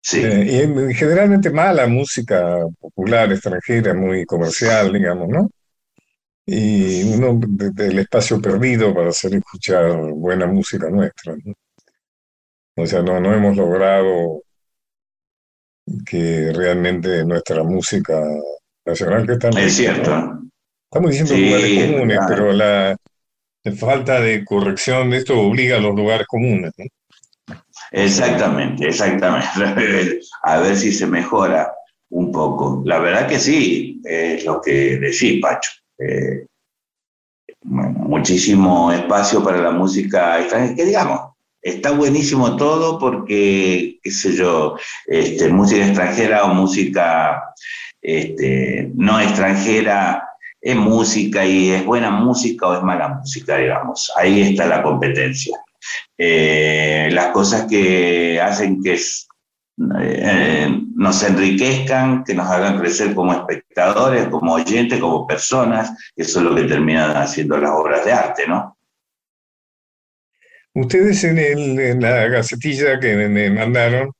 Sí. 0.00 0.22
Eh, 0.24 0.64
y 0.90 0.94
generalmente 0.94 1.50
mala 1.50 1.86
música 1.86 2.58
popular 2.78 3.32
extranjera, 3.32 3.94
muy 3.94 4.24
comercial, 4.24 4.92
digamos, 4.92 5.28
¿no? 5.28 5.50
Y 6.46 7.02
uno 7.02 7.38
del 7.42 7.98
espacio 7.98 8.40
perdido 8.40 8.94
para 8.94 9.10
hacer 9.10 9.34
escuchar 9.34 10.00
buena 10.12 10.46
música 10.46 10.88
nuestra, 10.88 11.34
¿no? 11.44 11.52
O 12.76 12.86
sea, 12.86 13.02
no, 13.02 13.20
no 13.20 13.34
hemos 13.34 13.56
logrado 13.56 14.42
que 16.06 16.52
realmente 16.54 17.24
nuestra 17.24 17.64
música 17.64 18.22
nacional 18.86 19.26
que 19.26 19.32
está... 19.32 19.48
Es 19.48 19.76
cierto. 19.76 20.40
Estamos 20.90 21.10
diciendo 21.10 21.36
lugares 21.36 21.92
comunes, 21.92 22.18
pero 22.28 22.52
la, 22.52 22.96
falta 23.72 24.20
de 24.20 24.44
corrección 24.44 25.12
esto 25.14 25.38
obliga 25.38 25.76
a 25.76 25.80
los 25.80 25.94
lugares 25.94 26.26
comunes. 26.26 26.72
Exactamente, 27.90 28.88
exactamente. 28.88 29.48
A 30.42 30.58
ver 30.58 30.76
si 30.76 30.92
se 30.92 31.06
mejora 31.06 31.72
un 32.10 32.32
poco. 32.32 32.82
La 32.84 32.98
verdad 32.98 33.28
que 33.28 33.38
sí, 33.38 34.00
es 34.04 34.44
lo 34.44 34.60
que 34.60 34.98
decís, 34.98 35.40
Pacho. 35.40 35.70
Eh, 35.98 36.46
muchísimo 37.62 38.92
espacio 38.92 39.42
para 39.42 39.58
la 39.58 39.70
música 39.70 40.40
extranjera, 40.40 40.76
que 40.76 40.84
digamos, 40.84 41.20
está 41.60 41.90
buenísimo 41.90 42.56
todo 42.56 42.98
porque, 42.98 43.98
qué 44.02 44.10
sé 44.10 44.34
yo, 44.34 44.76
este, 45.06 45.48
música 45.48 45.86
extranjera 45.86 46.44
o 46.44 46.54
música 46.54 47.42
este, 48.00 48.90
no 48.94 49.20
extranjera 49.20 50.27
es 50.60 50.76
música 50.76 51.44
y 51.44 51.70
es 51.70 51.84
buena 51.84 52.10
música 52.10 52.66
o 52.66 52.76
es 52.76 52.82
mala 52.82 53.08
música, 53.08 53.56
digamos. 53.56 54.12
Ahí 54.16 54.42
está 54.42 54.66
la 54.66 54.82
competencia. 54.82 55.56
Eh, 56.16 57.08
las 57.12 57.28
cosas 57.28 57.66
que 57.68 58.40
hacen 58.40 58.82
que 58.82 58.98
eh, 60.00 60.80
nos 60.96 61.22
enriquezcan, 61.22 62.24
que 62.24 62.34
nos 62.34 62.46
hagan 62.48 62.80
crecer 62.80 63.14
como 63.14 63.32
espectadores, 63.32 64.28
como 64.28 64.54
oyentes, 64.54 64.98
como 64.98 65.26
personas, 65.26 65.92
eso 66.16 66.40
es 66.40 66.44
lo 66.44 66.54
que 66.54 66.64
terminan 66.64 67.16
haciendo 67.16 67.56
las 67.58 67.70
obras 67.70 68.04
de 68.04 68.12
arte, 68.12 68.46
¿no? 68.48 68.76
Ustedes 70.74 71.24
en, 71.24 71.38
en 71.38 72.00
la 72.00 72.28
gacetilla 72.28 73.00
que 73.00 73.16
me 73.28 73.50
mandaron 73.50 74.12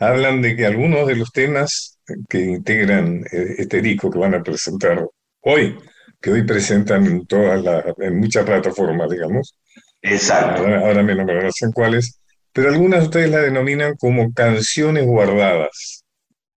hablan 0.00 0.40
de 0.40 0.56
que 0.56 0.66
algunos 0.66 1.06
de 1.06 1.16
los 1.16 1.30
temas 1.30 1.98
que 2.28 2.40
integran 2.40 3.24
eh, 3.30 3.54
este 3.58 3.80
disco 3.80 4.10
que 4.10 4.18
van 4.18 4.34
a 4.34 4.42
presentar 4.42 5.06
hoy, 5.40 5.78
que 6.20 6.30
hoy 6.30 6.42
presentan 6.42 7.06
en 7.06 7.26
todas 7.26 7.62
las, 7.62 7.84
en 7.98 8.18
muchas 8.18 8.44
plataformas, 8.44 9.10
digamos. 9.10 9.56
Exacto. 10.02 10.62
Ahora, 10.66 11.02
me 11.02 11.14
nombrarán 11.14 11.50
cuáles, 11.74 12.20
pero 12.52 12.70
algunas 12.70 13.04
ustedes 13.04 13.30
la 13.30 13.40
denominan 13.40 13.94
como 13.96 14.32
canciones 14.32 15.06
guardadas. 15.06 16.04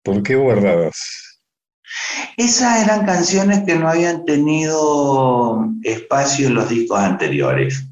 ¿Por 0.03 0.21
qué 0.23 0.35
guardadas? 0.35 1.39
Esas 2.37 2.83
eran 2.83 3.05
canciones 3.05 3.63
que 3.65 3.75
no 3.75 3.87
habían 3.87 4.25
tenido 4.25 5.65
espacio 5.83 6.47
en 6.47 6.55
los 6.55 6.69
discos 6.69 6.99
anteriores. 6.99 7.85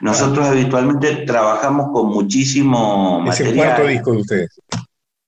Nosotros 0.00 0.46
habitualmente 0.46 1.24
trabajamos 1.26 1.90
con 1.92 2.08
muchísimo 2.10 3.20
material. 3.20 3.32
¿Es 3.32 3.40
el 3.40 3.56
cuarto 3.56 3.86
disco 3.86 4.12
de 4.12 4.18
ustedes? 4.18 4.60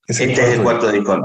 este 0.06 0.32
es 0.32 0.38
el 0.38 0.62
cuarto 0.62 0.92
disco. 0.92 1.18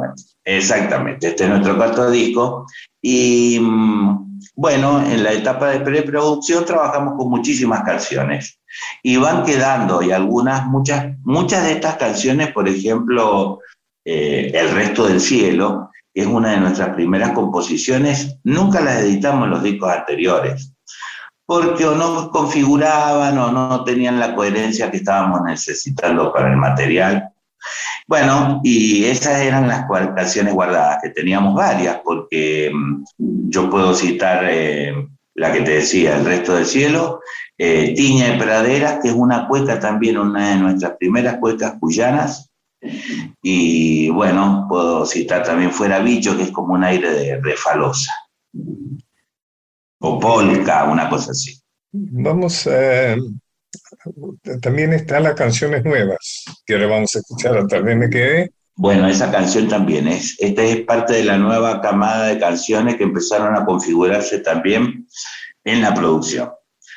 Exactamente, 0.43 1.27
este 1.27 1.43
es 1.43 1.49
nuestro 1.49 1.75
cuarto 1.77 2.09
disco. 2.09 2.65
Y 3.01 3.59
mm, 3.59 4.41
bueno, 4.55 5.01
en 5.05 5.23
la 5.23 5.31
etapa 5.31 5.69
de 5.69 5.79
preproducción 5.79 6.65
trabajamos 6.65 7.15
con 7.17 7.29
muchísimas 7.29 7.83
canciones 7.83 8.59
y 9.01 9.17
van 9.17 9.43
quedando, 9.43 10.01
y 10.01 10.11
algunas, 10.11 10.65
muchas, 10.67 11.15
muchas 11.23 11.63
de 11.63 11.73
estas 11.73 11.95
canciones, 11.95 12.51
por 12.51 12.67
ejemplo, 12.67 13.59
eh, 14.05 14.51
El 14.53 14.71
resto 14.71 15.07
del 15.07 15.19
cielo, 15.19 15.89
es 16.13 16.25
una 16.25 16.51
de 16.51 16.57
nuestras 16.57 16.89
primeras 16.95 17.31
composiciones, 17.31 18.37
nunca 18.43 18.81
las 18.81 19.01
editamos 19.01 19.45
en 19.45 19.51
los 19.51 19.63
discos 19.63 19.91
anteriores, 19.91 20.73
porque 21.45 21.85
o 21.85 21.95
no 21.95 22.29
configuraban 22.29 23.37
o 23.37 23.51
no 23.51 23.83
tenían 23.83 24.19
la 24.19 24.35
coherencia 24.35 24.91
que 24.91 24.97
estábamos 24.97 25.41
necesitando 25.45 26.31
para 26.33 26.51
el 26.51 26.57
material. 26.57 27.29
Bueno, 28.09 28.59
y 28.63 29.03
esas 29.03 29.39
eran 29.39 29.67
las 29.67 29.85
canciones 30.15 30.55
guardadas, 30.55 30.97
que 31.03 31.11
teníamos 31.11 31.53
varias, 31.53 31.99
porque 32.03 32.71
mm, 32.73 33.03
yo 33.51 33.69
puedo 33.69 33.93
citar 33.93 34.45
eh, 34.49 35.07
la 35.35 35.53
que 35.53 35.61
te 35.61 35.75
decía, 35.75 36.17
El 36.17 36.25
resto 36.25 36.55
del 36.55 36.65
cielo, 36.65 37.21
eh, 37.55 37.93
Tiña 37.95 38.31
de 38.31 38.39
Praderas, 38.39 38.97
que 38.99 39.09
es 39.09 39.13
una 39.13 39.47
cueca 39.47 39.79
también, 39.79 40.17
una 40.17 40.49
de 40.49 40.55
nuestras 40.55 40.97
primeras 40.97 41.37
cuecas 41.37 41.75
cuyanas, 41.79 42.49
y 43.43 44.09
bueno, 44.09 44.65
puedo 44.67 45.05
citar 45.05 45.43
también 45.43 45.71
Fuera 45.71 45.99
Bicho, 45.99 46.35
que 46.35 46.43
es 46.43 46.51
como 46.51 46.73
un 46.73 46.83
aire 46.83 47.11
de 47.11 47.39
refalosa, 47.39 48.11
o 49.99 50.19
polka, 50.19 50.85
una 50.85 51.07
cosa 51.11 51.29
así. 51.29 51.61
Vamos 51.91 52.65
a 52.65 53.15
también 54.61 54.93
están 54.93 55.23
las 55.23 55.35
canciones 55.35 55.83
nuevas, 55.83 56.45
que 56.65 56.73
ahora 56.73 56.87
vamos 56.87 57.15
a 57.15 57.19
escuchar, 57.19 57.67
tal 57.67 57.83
vez 57.83 57.97
me 57.97 58.09
quedé. 58.09 58.51
Bueno, 58.75 59.07
esa 59.07 59.29
canción 59.31 59.67
también 59.67 60.07
es, 60.07 60.37
esta 60.39 60.63
es 60.63 60.81
parte 60.85 61.13
de 61.13 61.25
la 61.25 61.37
nueva 61.37 61.81
camada 61.81 62.27
de 62.27 62.39
canciones 62.39 62.95
que 62.95 63.03
empezaron 63.03 63.55
a 63.55 63.65
configurarse 63.65 64.39
también 64.39 65.05
en 65.65 65.81
la 65.81 65.93
producción. 65.93 66.49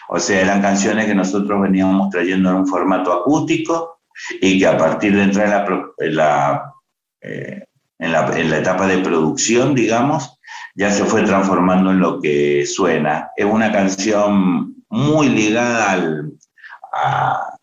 O 0.08 0.20
sea, 0.20 0.42
eran 0.42 0.62
canciones 0.62 1.06
que 1.06 1.14
nosotros 1.14 1.61
veníamos 1.61 2.11
trayendo 2.11 2.50
en 2.50 2.56
un 2.56 2.66
formato 2.66 3.12
acústico 3.12 4.00
y 4.40 4.58
que 4.58 4.66
a 4.66 4.76
partir 4.76 5.16
de 5.16 5.22
entrar 5.24 5.66
en 5.98 6.16
la, 6.16 6.72
eh, 7.20 7.64
en 7.98 8.12
la, 8.12 8.38
en 8.38 8.50
la 8.50 8.58
etapa 8.58 8.87
de 8.87 8.98
producción, 8.98 9.74
digamos, 9.74 10.38
ya 10.74 10.90
se 10.90 11.04
fue 11.04 11.22
transformando 11.22 11.90
en 11.90 12.00
lo 12.00 12.20
que 12.20 12.64
suena. 12.66 13.30
Es 13.37 13.44
una 13.44 13.72
canción 13.72 14.76
muy 14.88 15.28
ligada 15.30 15.90
al, 15.90 16.32
a, 16.92 17.57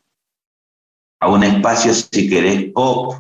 un 1.28 1.44
espacio, 1.44 1.94
si 1.94 2.30
querés, 2.30 2.72
pop, 2.74 3.16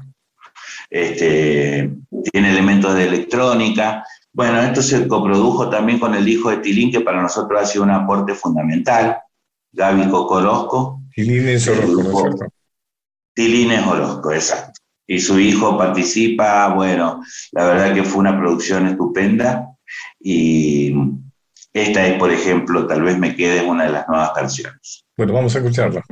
este, 0.89 1.91
tiene 2.31 2.51
elementos 2.51 2.95
de 2.95 3.05
electrónica. 3.05 4.03
Bueno, 4.31 4.61
esto 4.61 4.81
se 4.81 5.07
coprodujo 5.07 5.69
también 5.69 5.99
con 5.99 6.15
el 6.15 6.27
hijo 6.27 6.49
de 6.49 6.57
Tilín, 6.57 6.91
que 6.91 7.01
para 7.01 7.21
nosotros 7.21 7.61
ha 7.61 7.65
sido 7.65 7.83
un 7.83 7.91
aporte 7.91 8.33
fundamental, 8.33 9.17
Gaby 9.71 10.09
Cocorosco. 10.09 11.01
Tilín 11.13 11.47
es 11.49 11.67
Orozco, 11.67 12.51
Tilín 13.33 13.71
es 13.71 13.85
Orozco, 13.85 14.31
exacto. 14.31 14.79
Y 15.05 15.19
su 15.19 15.39
hijo 15.39 15.77
participa, 15.77 16.73
bueno, 16.73 17.23
la 17.51 17.65
verdad 17.65 17.93
que 17.93 18.03
fue 18.03 18.19
una 18.19 18.37
producción 18.37 18.87
estupenda 18.87 19.67
y 20.19 20.93
esta 21.81 22.05
es, 22.07 22.17
por 22.17 22.31
ejemplo, 22.31 22.87
tal 22.87 23.03
vez 23.03 23.17
me 23.17 23.35
quede 23.35 23.65
una 23.65 23.85
de 23.85 23.91
las 23.91 24.07
nuevas 24.07 24.31
canciones. 24.31 25.05
Bueno, 25.17 25.33
vamos 25.33 25.55
a 25.55 25.59
escucharla. 25.59 26.03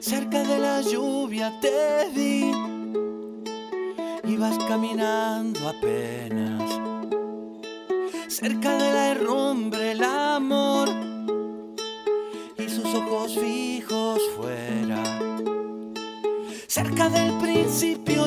Cerca 0.00 0.42
de 0.42 0.58
la 0.58 0.82
lluvia 0.82 1.52
te 1.60 2.08
vi, 2.14 2.52
ibas 4.24 4.58
caminando 4.68 5.60
apenas. 5.68 6.51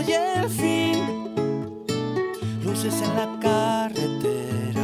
Y 0.08 0.12
el 0.12 0.50
fin 0.50 1.26
en 2.84 3.16
la 3.16 3.40
carretera, 3.40 4.84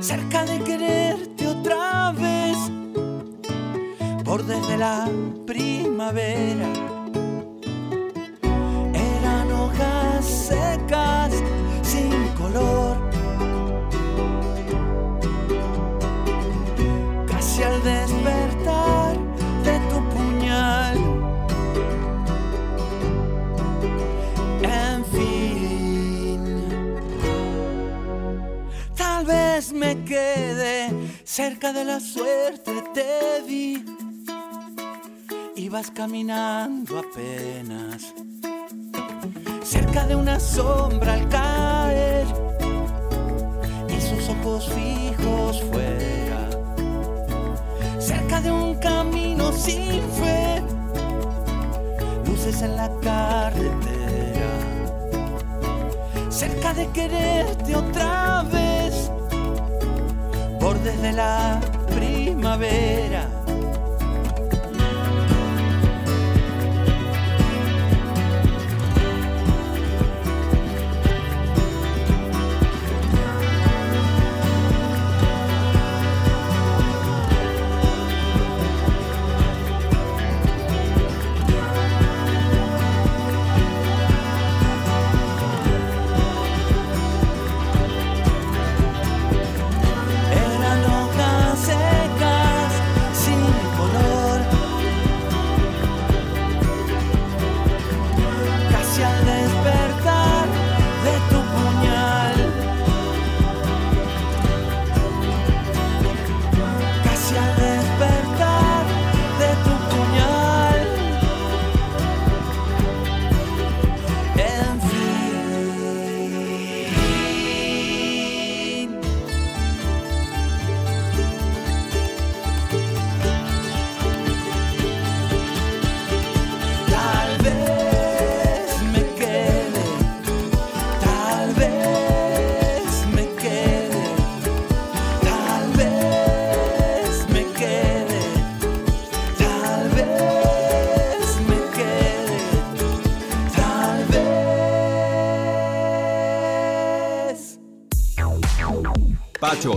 cerca 0.00 0.44
de 0.44 0.58
quererte 0.64 1.46
otra 1.46 2.10
vez, 2.10 2.56
por 4.24 4.44
desde 4.44 4.76
la 4.76 5.08
primavera. 5.46 6.68
Eran 8.92 9.52
hojas 9.52 10.24
secas 10.24 11.32
sin 11.82 12.10
color. 12.36 12.89
Cerca 31.24 31.72
de 31.72 31.84
la 31.84 32.00
suerte, 32.00 32.72
te 32.94 33.42
vi. 33.46 33.84
Ibas 35.54 35.90
caminando 35.92 36.98
apenas, 36.98 38.12
cerca 39.62 40.06
de 40.06 40.16
una 40.16 40.40
sombra 40.40 41.12
al 41.14 41.28
caer, 41.28 42.26
y 43.88 44.00
sus 44.00 44.28
ojos 44.30 44.68
fijos 44.70 45.62
fuera, 45.70 46.48
cerca 48.00 48.40
de 48.40 48.50
un 48.50 48.74
camino 48.80 49.52
sin 49.52 50.02
fe, 50.18 50.62
luces 52.26 52.62
en 52.62 52.76
la 52.76 52.90
carretera, 53.00 54.50
cerca 56.30 56.74
de 56.74 56.88
quererte 56.88 57.76
otra 57.76 58.42
vez 58.50 58.69
desde 60.84 61.12
la 61.12 61.60
primavera 61.94 63.39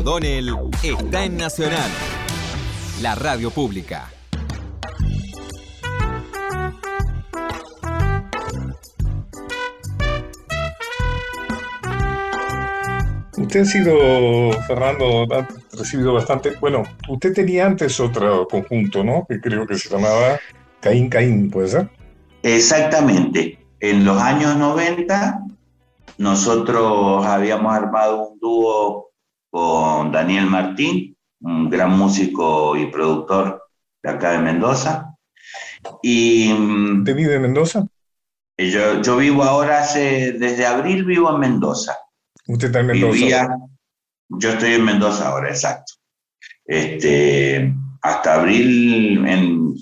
O'Donnell 0.06 0.50
está 0.84 1.24
en 1.24 1.38
Nacional, 1.38 1.90
la 3.02 3.16
radio 3.16 3.50
pública. 3.52 4.12
Usted 13.38 13.62
ha 13.62 13.66
sido, 13.66 14.52
Fernando, 14.68 15.26
ha 15.34 15.48
recibido 15.78 16.14
bastante. 16.14 16.52
Bueno, 16.60 16.84
usted 17.08 17.34
tenía 17.34 17.66
antes 17.66 17.98
otro 18.02 18.46
conjunto, 18.50 19.06
¿no? 19.06 19.26
Que 19.30 19.40
creo 19.40 19.66
que 19.66 19.78
se 19.78 19.88
llamaba 19.88 20.38
Caín 20.82 21.08
Caín, 21.08 21.50
¿puede 21.50 21.70
ser? 21.70 21.90
Exactamente. 22.42 23.58
En 23.80 24.04
los 24.04 24.22
años 24.22 24.58
90, 24.58 25.46
nosotros 26.18 27.26
habíamos 27.26 27.74
armado 27.74 28.28
un 28.28 28.40
dúo 28.40 29.13
con 29.54 30.12
Daniel 30.12 30.48
Martín, 30.48 31.16
un 31.42 31.70
gran 31.70 31.96
músico 31.96 32.76
y 32.76 32.88
productor 32.88 33.62
de 34.02 34.10
acá 34.10 34.32
de 34.32 34.40
Mendoza. 34.40 35.16
Y 36.02 36.52
¿Usted 36.52 37.16
vive 37.16 37.36
en 37.36 37.44
Mendoza? 37.44 37.86
yo, 38.58 39.04
yo 39.04 39.18
vivo 39.18 39.44
ahora, 39.44 39.82
hace, 39.82 40.32
desde 40.32 40.66
abril 40.66 41.06
vivo 41.06 41.30
en 41.30 41.40
Mendoza. 41.40 41.96
Usted 42.48 42.66
está 42.68 42.80
en 42.80 42.88
Mendoza. 42.88 43.14
Vivía, 43.14 43.48
yo 44.30 44.50
estoy 44.50 44.74
en 44.74 44.86
Mendoza 44.86 45.30
ahora, 45.30 45.50
exacto. 45.50 45.94
Este, 46.66 47.76
hasta 48.02 48.34
abril, 48.34 49.24
en, 49.28 49.76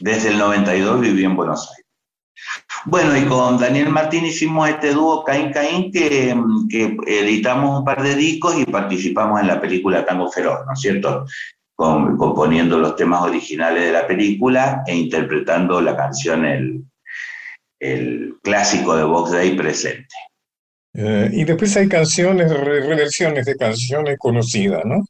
desde 0.00 0.30
el 0.30 0.38
92 0.38 1.00
viví 1.00 1.24
en 1.24 1.36
Buenos 1.36 1.70
Aires. 1.70 1.79
Bueno, 2.86 3.16
y 3.16 3.24
con 3.26 3.58
Daniel 3.58 3.90
Martín 3.90 4.24
hicimos 4.24 4.68
este 4.68 4.92
dúo 4.92 5.22
Caín 5.22 5.52
Caín 5.52 5.92
que, 5.92 6.34
que 6.68 6.96
editamos 7.06 7.78
un 7.80 7.84
par 7.84 8.02
de 8.02 8.14
discos 8.14 8.58
y 8.58 8.64
participamos 8.64 9.40
en 9.40 9.48
la 9.48 9.60
película 9.60 10.04
Tango 10.04 10.30
Feroz, 10.30 10.60
¿no 10.66 10.72
es 10.72 10.80
cierto? 10.80 11.26
Con- 11.74 12.16
componiendo 12.16 12.78
los 12.78 12.96
temas 12.96 13.22
originales 13.22 13.84
de 13.84 13.92
la 13.92 14.06
película 14.06 14.82
e 14.86 14.96
interpretando 14.96 15.80
la 15.80 15.96
canción, 15.96 16.44
el, 16.44 16.84
el 17.78 18.34
clásico 18.42 18.96
de 18.96 19.04
Box 19.04 19.32
Day 19.32 19.56
presente. 19.56 20.14
Eh, 20.94 21.30
y 21.32 21.44
después 21.44 21.76
hay 21.76 21.88
canciones, 21.88 22.50
re- 22.50 22.80
reversiones 22.80 23.46
de 23.46 23.56
canciones 23.56 24.16
conocidas, 24.18 24.84
¿no? 24.84 25.04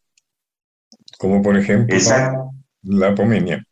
Como 1.18 1.40
por 1.42 1.56
ejemplo 1.56 1.94
Exacto. 1.94 2.50
La 2.82 3.14
Pomeña. 3.14 3.62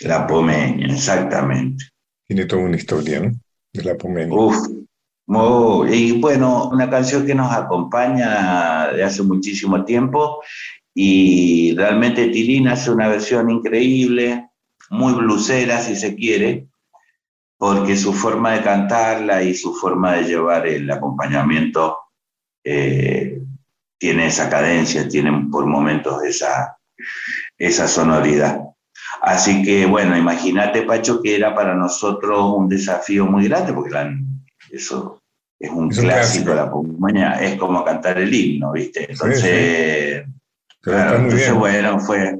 La 0.00 0.26
Pomeña, 0.26 0.86
exactamente. 0.86 1.84
Tiene 2.28 2.44
toda 2.44 2.62
una 2.62 2.76
historia, 2.76 3.20
¿no? 3.20 3.32
De 3.72 3.82
La 3.82 3.96
Pomeña. 3.96 4.34
Uf. 4.34 4.56
Oh, 5.30 5.86
y 5.86 6.12
bueno, 6.12 6.68
una 6.70 6.88
canción 6.88 7.26
que 7.26 7.34
nos 7.34 7.52
acompaña 7.52 8.88
de 8.92 9.02
hace 9.02 9.22
muchísimo 9.22 9.84
tiempo 9.84 10.42
y 10.94 11.74
realmente 11.76 12.28
Tilín 12.28 12.68
hace 12.68 12.90
una 12.90 13.08
versión 13.08 13.50
increíble, 13.50 14.48
muy 14.90 15.12
blusera 15.14 15.80
si 15.80 15.96
se 15.96 16.14
quiere, 16.14 16.68
porque 17.58 17.96
su 17.96 18.12
forma 18.12 18.52
de 18.52 18.62
cantarla 18.62 19.42
y 19.42 19.54
su 19.54 19.74
forma 19.74 20.14
de 20.14 20.24
llevar 20.24 20.66
el 20.66 20.90
acompañamiento 20.90 21.98
eh, 22.64 23.40
tiene 23.98 24.26
esa 24.26 24.48
cadencia, 24.48 25.08
tiene 25.08 25.48
por 25.50 25.66
momentos 25.66 26.22
esa, 26.24 26.78
esa 27.58 27.88
sonoridad. 27.88 28.64
Así 29.22 29.62
que 29.62 29.86
bueno, 29.86 30.16
imagínate 30.16 30.82
Pacho 30.82 31.20
que 31.22 31.36
era 31.36 31.54
para 31.54 31.74
nosotros 31.74 32.54
un 32.56 32.68
desafío 32.68 33.26
muy 33.26 33.48
grande, 33.48 33.72
porque 33.72 33.90
la- 33.90 34.12
eso 34.70 35.20
es 35.58 35.70
un 35.70 35.90
Es 35.90 36.00
clásico 36.00 36.50
de 36.50 36.56
la 36.56 36.70
Pumaña, 36.70 37.40
es 37.40 37.56
como 37.56 37.84
cantar 37.84 38.18
el 38.18 38.32
himno, 38.32 38.72
¿viste? 38.72 39.10
Entonces, 39.10 40.24
Pero 40.82 40.96
claro, 40.96 40.98
está 40.98 41.18
muy 41.18 41.24
entonces 41.24 41.48
bien. 41.48 41.58
bueno, 41.58 42.00
fue, 42.00 42.38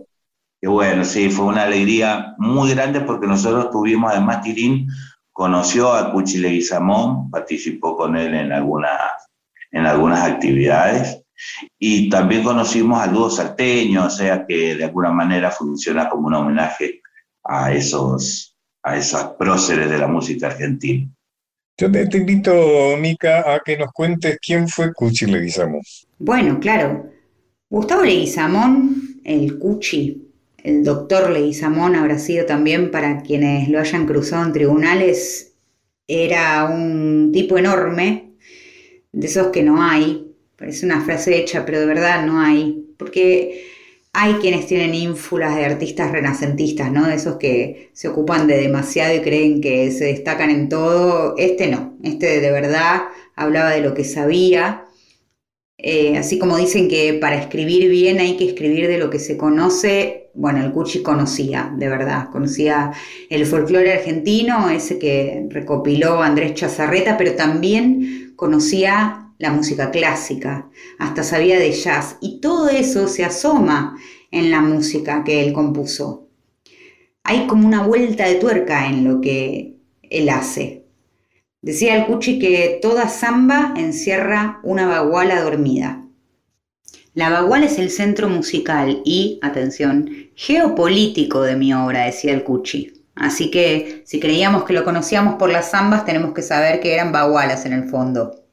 que 0.60 0.68
bueno, 0.68 1.04
sí, 1.04 1.30
fue 1.30 1.46
una 1.46 1.64
alegría 1.64 2.34
muy 2.38 2.70
grande 2.70 3.00
porque 3.00 3.26
nosotros 3.26 3.70
tuvimos, 3.70 4.12
además 4.12 4.42
Tilín 4.42 4.88
conoció 5.32 5.92
a 5.92 6.12
Cuchi 6.12 6.38
Leguizamón, 6.38 7.30
participó 7.30 7.96
con 7.96 8.16
él 8.16 8.34
en 8.34 8.52
algunas, 8.52 8.90
en 9.72 9.86
algunas 9.86 10.22
actividades 10.28 11.22
y 11.78 12.08
también 12.08 12.42
conocimos 12.42 13.00
al 13.00 13.12
dúo 13.12 13.30
salteño, 13.30 14.06
o 14.06 14.10
sea 14.10 14.46
que 14.46 14.74
de 14.76 14.84
alguna 14.84 15.10
manera 15.10 15.50
funciona 15.50 16.08
como 16.08 16.28
un 16.28 16.34
homenaje 16.34 17.00
a 17.44 17.72
esos, 17.72 18.56
a 18.82 18.96
esos 18.96 19.22
próceres 19.38 19.90
de 19.90 19.98
la 19.98 20.08
música 20.08 20.48
argentina. 20.48 21.08
Yo 21.76 21.90
te, 21.90 22.06
te 22.06 22.18
invito, 22.18 22.52
Mica, 22.98 23.54
a 23.54 23.60
que 23.64 23.76
nos 23.76 23.92
cuentes 23.92 24.38
quién 24.44 24.68
fue 24.68 24.92
Cuchi 24.92 25.26
Leguizamón. 25.26 25.82
Bueno, 26.18 26.58
claro. 26.58 27.10
Gustavo 27.70 28.02
Leguizamón, 28.02 29.20
el 29.24 29.58
Cuchi, 29.58 30.28
el 30.64 30.82
doctor 30.82 31.30
Leguizamón 31.30 31.94
habrá 31.94 32.18
sido 32.18 32.46
también 32.46 32.90
para 32.90 33.22
quienes 33.22 33.68
lo 33.68 33.78
hayan 33.78 34.06
cruzado 34.06 34.44
en 34.44 34.52
tribunales, 34.52 35.54
era 36.08 36.64
un 36.64 37.30
tipo 37.32 37.58
enorme, 37.58 38.32
de 39.12 39.26
esos 39.26 39.48
que 39.48 39.62
no 39.62 39.82
hay. 39.82 40.27
Parece 40.58 40.86
una 40.86 41.00
frase 41.02 41.38
hecha, 41.38 41.64
pero 41.64 41.78
de 41.78 41.86
verdad 41.86 42.26
no 42.26 42.40
hay. 42.40 42.84
Porque 42.98 43.64
hay 44.12 44.34
quienes 44.34 44.66
tienen 44.66 44.92
ínfulas 44.92 45.54
de 45.54 45.64
artistas 45.64 46.10
renacentistas, 46.10 46.90
¿no? 46.90 47.06
De 47.06 47.14
esos 47.14 47.36
que 47.36 47.90
se 47.92 48.08
ocupan 48.08 48.48
de 48.48 48.58
demasiado 48.58 49.14
y 49.14 49.20
creen 49.20 49.60
que 49.60 49.92
se 49.92 50.06
destacan 50.06 50.50
en 50.50 50.68
todo. 50.68 51.36
Este 51.38 51.68
no, 51.68 51.96
este 52.02 52.40
de 52.40 52.50
verdad 52.50 53.02
hablaba 53.36 53.70
de 53.70 53.82
lo 53.82 53.94
que 53.94 54.02
sabía. 54.02 54.84
Eh, 55.80 56.16
así 56.18 56.40
como 56.40 56.56
dicen 56.56 56.88
que 56.88 57.14
para 57.14 57.36
escribir 57.40 57.88
bien 57.88 58.18
hay 58.18 58.36
que 58.36 58.48
escribir 58.48 58.88
de 58.88 58.98
lo 58.98 59.10
que 59.10 59.20
se 59.20 59.36
conoce, 59.36 60.30
bueno, 60.34 60.64
el 60.64 60.72
Cuchi 60.72 61.04
conocía, 61.04 61.72
de 61.76 61.88
verdad, 61.88 62.30
conocía 62.32 62.90
el 63.30 63.46
folclore 63.46 63.92
argentino, 63.92 64.70
ese 64.70 64.98
que 64.98 65.46
recopiló 65.48 66.20
Andrés 66.20 66.54
Chazarreta, 66.54 67.16
pero 67.16 67.34
también 67.36 68.32
conocía 68.34 69.27
la 69.38 69.50
música 69.52 69.90
clásica, 69.90 70.68
hasta 70.98 71.22
sabía 71.22 71.58
de 71.58 71.72
jazz, 71.72 72.16
y 72.20 72.40
todo 72.40 72.68
eso 72.68 73.08
se 73.08 73.24
asoma 73.24 73.96
en 74.30 74.50
la 74.50 74.60
música 74.60 75.24
que 75.24 75.44
él 75.44 75.52
compuso. 75.52 76.28
Hay 77.22 77.46
como 77.46 77.66
una 77.66 77.86
vuelta 77.86 78.26
de 78.26 78.36
tuerca 78.36 78.86
en 78.86 79.04
lo 79.04 79.20
que 79.20 79.76
él 80.02 80.28
hace. 80.28 80.86
Decía 81.60 81.96
el 81.96 82.06
Cuchi 82.06 82.38
que 82.38 82.78
toda 82.80 83.08
samba 83.08 83.74
encierra 83.76 84.60
una 84.62 84.86
baguala 84.86 85.42
dormida. 85.42 86.04
La 87.14 87.30
baguala 87.30 87.66
es 87.66 87.78
el 87.78 87.90
centro 87.90 88.28
musical 88.28 89.02
y, 89.04 89.38
atención, 89.42 90.10
geopolítico 90.34 91.42
de 91.42 91.56
mi 91.56 91.74
obra, 91.74 92.04
decía 92.04 92.32
el 92.32 92.44
Cuchi. 92.44 92.92
Así 93.16 93.50
que 93.50 94.02
si 94.06 94.20
creíamos 94.20 94.64
que 94.64 94.72
lo 94.72 94.84
conocíamos 94.84 95.34
por 95.34 95.50
las 95.50 95.72
zambas, 95.72 96.04
tenemos 96.04 96.32
que 96.32 96.42
saber 96.42 96.78
que 96.80 96.94
eran 96.94 97.10
bagualas 97.10 97.66
en 97.66 97.72
el 97.72 97.88
fondo. 97.88 98.47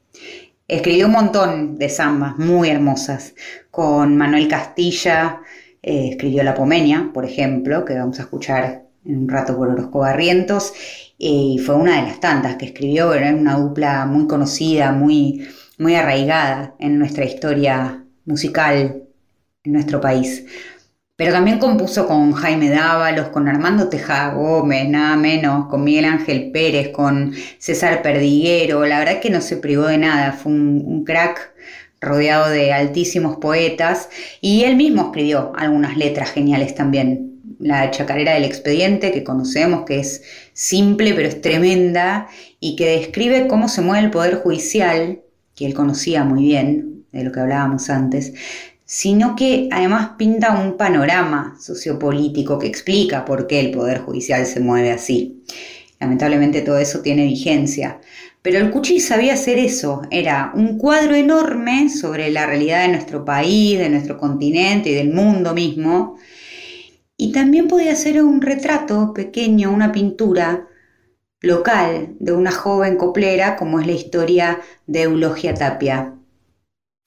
Escribió 0.68 1.06
un 1.06 1.12
montón 1.12 1.78
de 1.78 1.88
zambas 1.88 2.38
muy 2.38 2.70
hermosas, 2.70 3.34
con 3.70 4.16
Manuel 4.16 4.48
Castilla, 4.48 5.40
eh, 5.80 6.08
escribió 6.10 6.42
La 6.42 6.54
Pomeña, 6.54 7.12
por 7.14 7.24
ejemplo, 7.24 7.84
que 7.84 7.94
vamos 7.94 8.18
a 8.18 8.22
escuchar 8.22 8.82
en 9.04 9.18
un 9.18 9.28
rato 9.28 9.56
por 9.56 9.68
Orozco 9.68 10.00
Barrientos, 10.00 10.72
y 11.18 11.60
fue 11.64 11.76
una 11.76 12.00
de 12.00 12.08
las 12.08 12.18
tantas 12.18 12.56
que 12.56 12.66
escribió, 12.66 13.14
era 13.14 13.32
una 13.32 13.56
dupla 13.56 14.06
muy 14.06 14.26
conocida, 14.26 14.90
muy, 14.90 15.46
muy 15.78 15.94
arraigada 15.94 16.74
en 16.80 16.98
nuestra 16.98 17.24
historia 17.24 18.04
musical, 18.24 19.04
en 19.62 19.72
nuestro 19.72 20.00
país. 20.00 20.46
Pero 21.16 21.32
también 21.32 21.58
compuso 21.58 22.06
con 22.06 22.32
Jaime 22.32 22.68
Dávalos, 22.68 23.28
con 23.28 23.48
Armando 23.48 23.88
Tejada 23.88 24.34
Gómez, 24.34 24.86
nada 24.86 25.16
menos, 25.16 25.66
con 25.68 25.82
Miguel 25.82 26.04
Ángel 26.04 26.50
Pérez, 26.52 26.90
con 26.90 27.32
César 27.58 28.02
Perdiguero. 28.02 28.84
La 28.84 28.98
verdad 28.98 29.20
que 29.20 29.30
no 29.30 29.40
se 29.40 29.56
privó 29.56 29.86
de 29.86 29.96
nada, 29.96 30.32
fue 30.32 30.52
un, 30.52 30.82
un 30.84 31.04
crack 31.04 31.54
rodeado 32.02 32.50
de 32.50 32.72
altísimos 32.72 33.38
poetas 33.38 34.10
y 34.42 34.64
él 34.64 34.76
mismo 34.76 35.06
escribió 35.06 35.52
algunas 35.56 35.96
letras 35.96 36.32
geniales 36.32 36.74
también. 36.74 37.40
La 37.58 37.90
chacarera 37.90 38.34
del 38.34 38.44
expediente 38.44 39.12
que 39.12 39.24
conocemos, 39.24 39.86
que 39.86 40.00
es 40.00 40.22
simple 40.52 41.14
pero 41.14 41.28
es 41.28 41.40
tremenda 41.40 42.28
y 42.60 42.76
que 42.76 42.98
describe 42.98 43.46
cómo 43.48 43.68
se 43.68 43.80
mueve 43.80 44.04
el 44.04 44.10
poder 44.10 44.36
judicial, 44.36 45.22
que 45.54 45.64
él 45.64 45.72
conocía 45.72 46.24
muy 46.24 46.44
bien, 46.44 47.06
de 47.12 47.24
lo 47.24 47.32
que 47.32 47.40
hablábamos 47.40 47.88
antes, 47.88 48.34
sino 48.86 49.34
que 49.34 49.68
además 49.72 50.12
pinta 50.16 50.58
un 50.58 50.76
panorama 50.76 51.56
sociopolítico 51.60 52.58
que 52.58 52.68
explica 52.68 53.24
por 53.24 53.48
qué 53.48 53.60
el 53.60 53.72
Poder 53.72 53.98
Judicial 53.98 54.46
se 54.46 54.60
mueve 54.60 54.92
así. 54.92 55.42
Lamentablemente 55.98 56.62
todo 56.62 56.78
eso 56.78 57.00
tiene 57.00 57.24
vigencia. 57.24 58.00
Pero 58.42 58.58
el 58.58 58.70
Cuchi 58.70 59.00
sabía 59.00 59.34
hacer 59.34 59.58
eso, 59.58 60.02
era 60.12 60.52
un 60.54 60.78
cuadro 60.78 61.16
enorme 61.16 61.88
sobre 61.88 62.30
la 62.30 62.46
realidad 62.46 62.82
de 62.82 62.92
nuestro 62.92 63.24
país, 63.24 63.76
de 63.76 63.88
nuestro 63.88 64.18
continente 64.18 64.90
y 64.90 64.94
del 64.94 65.12
mundo 65.12 65.52
mismo. 65.52 66.16
Y 67.16 67.32
también 67.32 67.66
podía 67.66 67.96
ser 67.96 68.22
un 68.22 68.40
retrato 68.40 69.12
pequeño, 69.12 69.72
una 69.72 69.90
pintura 69.90 70.68
local 71.40 72.14
de 72.20 72.32
una 72.32 72.52
joven 72.52 72.96
coplera, 72.96 73.56
como 73.56 73.80
es 73.80 73.86
la 73.88 73.94
historia 73.94 74.60
de 74.86 75.02
Eulogia 75.02 75.54
Tapia. 75.54 76.15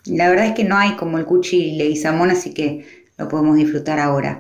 La 0.05 0.29
verdad 0.29 0.47
es 0.47 0.53
que 0.53 0.63
no 0.63 0.77
hay 0.77 0.95
como 0.95 1.17
el 1.17 1.25
Cuchi 1.25 1.77
Leguizamón, 1.77 2.31
así 2.31 2.53
que 2.53 2.85
lo 3.17 3.27
podemos 3.27 3.55
disfrutar 3.55 3.99
ahora. 3.99 4.37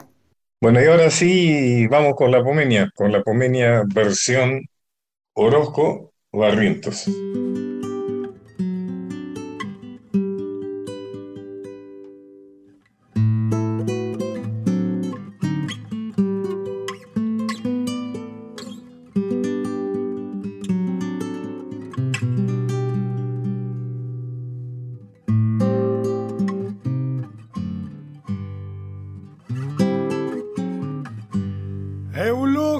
Bueno, 0.61 0.81
y 0.81 0.85
ahora 0.85 1.09
sí 1.09 1.87
vamos 1.87 2.15
con 2.15 2.31
la 2.31 2.43
Pomenia, 2.43 2.91
con 2.95 3.11
la 3.11 3.23
Pomenia 3.23 3.83
versión 3.93 4.67
Orozco 5.33 6.13
Barrientos. 6.31 7.09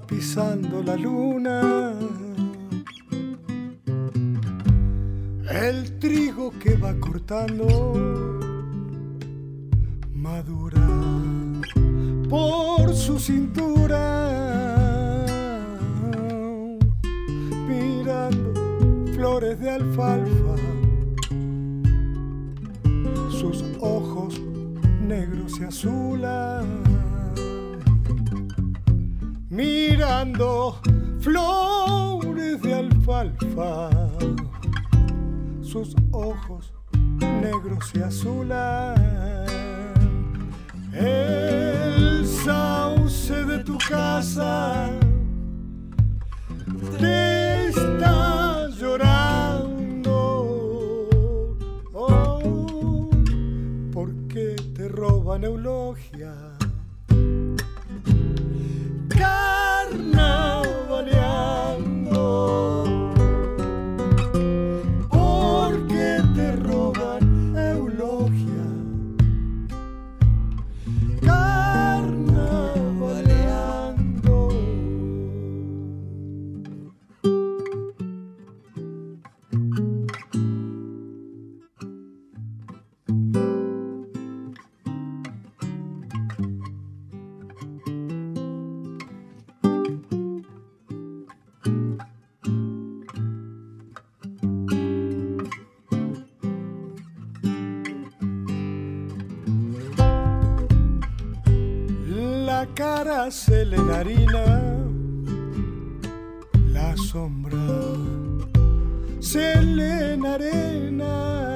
pisando 0.00 0.82
la 0.82 0.96
luna. 0.96 1.94
El 5.48 5.98
trigo 5.98 6.52
que 6.58 6.76
va 6.76 6.94
cortando 6.94 7.94
madura 10.12 10.86
por 12.28 12.94
su 12.94 13.18
cintura. 13.18 14.04
Mirando 17.68 18.52
flores 19.14 19.60
de 19.60 19.70
alfalfa, 19.70 20.56
sus 23.30 23.64
ojos 23.80 24.40
negros 25.00 25.58
y 25.60 25.64
azulan 25.64 26.85
mirando 29.56 30.78
flores 31.18 32.60
de 32.60 32.74
alfalfa, 32.74 33.88
sus 35.62 35.96
ojos 36.12 36.74
negros 37.20 37.90
y 37.94 38.00
azules, 38.00 39.00
el 40.92 42.26
sauce 42.26 43.44
de 43.46 43.58
tu 43.60 43.78
casa. 43.78 44.90
Te 46.98 47.68
está 47.68 48.68
llorando. 48.78 50.28
Oh, 51.94 53.08
porque 53.90 54.56
te 54.74 54.88
roban 54.88 55.44
eulogia 55.44 56.45
se 103.30 103.64
le 103.64 103.78
harina 103.92 104.62
la 106.72 106.96
sombra 106.96 107.58
se 109.26 109.54
arena. 110.34 111.54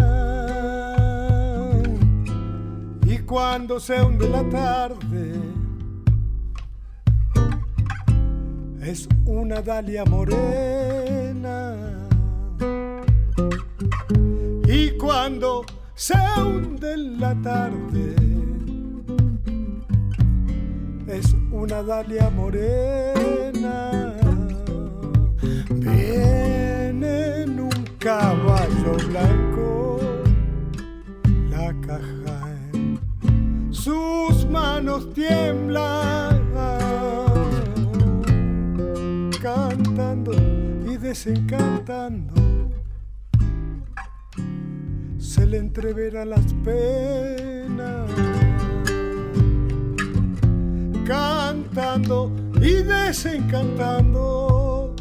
Y 3.06 3.18
cuando 3.18 3.78
se 3.78 4.02
hunde 4.02 4.28
la 4.28 4.48
tarde 4.48 5.34
es 8.82 9.08
una 9.24 9.62
dalia 9.62 10.04
morena. 10.04 11.76
Y 14.66 14.90
cuando 14.98 15.64
se 15.94 16.18
hunde 16.40 16.96
la 16.96 17.34
tarde 17.42 18.19
es 21.12 21.34
una 21.50 21.82
dalia 21.82 22.30
morena. 22.30 24.14
Viene 25.70 27.42
en 27.42 27.60
un 27.60 27.84
caballo 27.98 28.96
blanco, 29.08 29.98
la 31.50 31.74
caja 31.80 32.54
en 32.72 32.98
sus 33.70 34.46
manos 34.48 35.12
tiemblan, 35.12 36.48
cantando 39.42 40.32
y 40.86 40.96
desencantando. 40.96 42.34
Se 45.18 45.46
le 45.46 45.58
entreverá 45.58 46.24
las 46.24 46.52
penas 46.64 48.49
cantando 51.10 52.30
y 52.60 52.84
desencantando. 52.84 54.94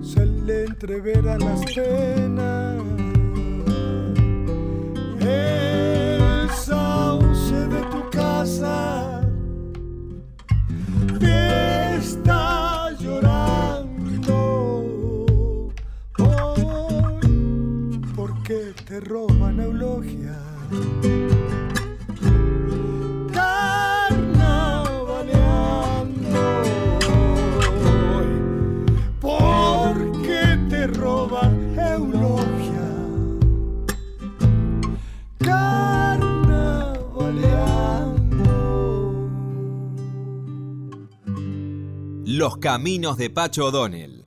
Se 0.00 0.24
le 0.24 0.64
entreveran 0.64 1.40
las 1.40 1.60
penas. 1.74 2.82
El 5.20 6.48
sauce 6.50 7.68
de 7.68 7.82
tu 7.92 8.08
casa 8.10 9.20
te 11.20 11.96
está 11.96 12.92
llorando. 12.98 14.38
Oh, 16.18 17.20
porque 18.14 18.72
te 18.86 19.00
roban 19.00 19.60
eulogia. 19.60 20.34
Los 42.38 42.58
caminos 42.58 43.16
de 43.16 43.30
Pacho 43.30 43.64
O'Donnell. 43.64 44.22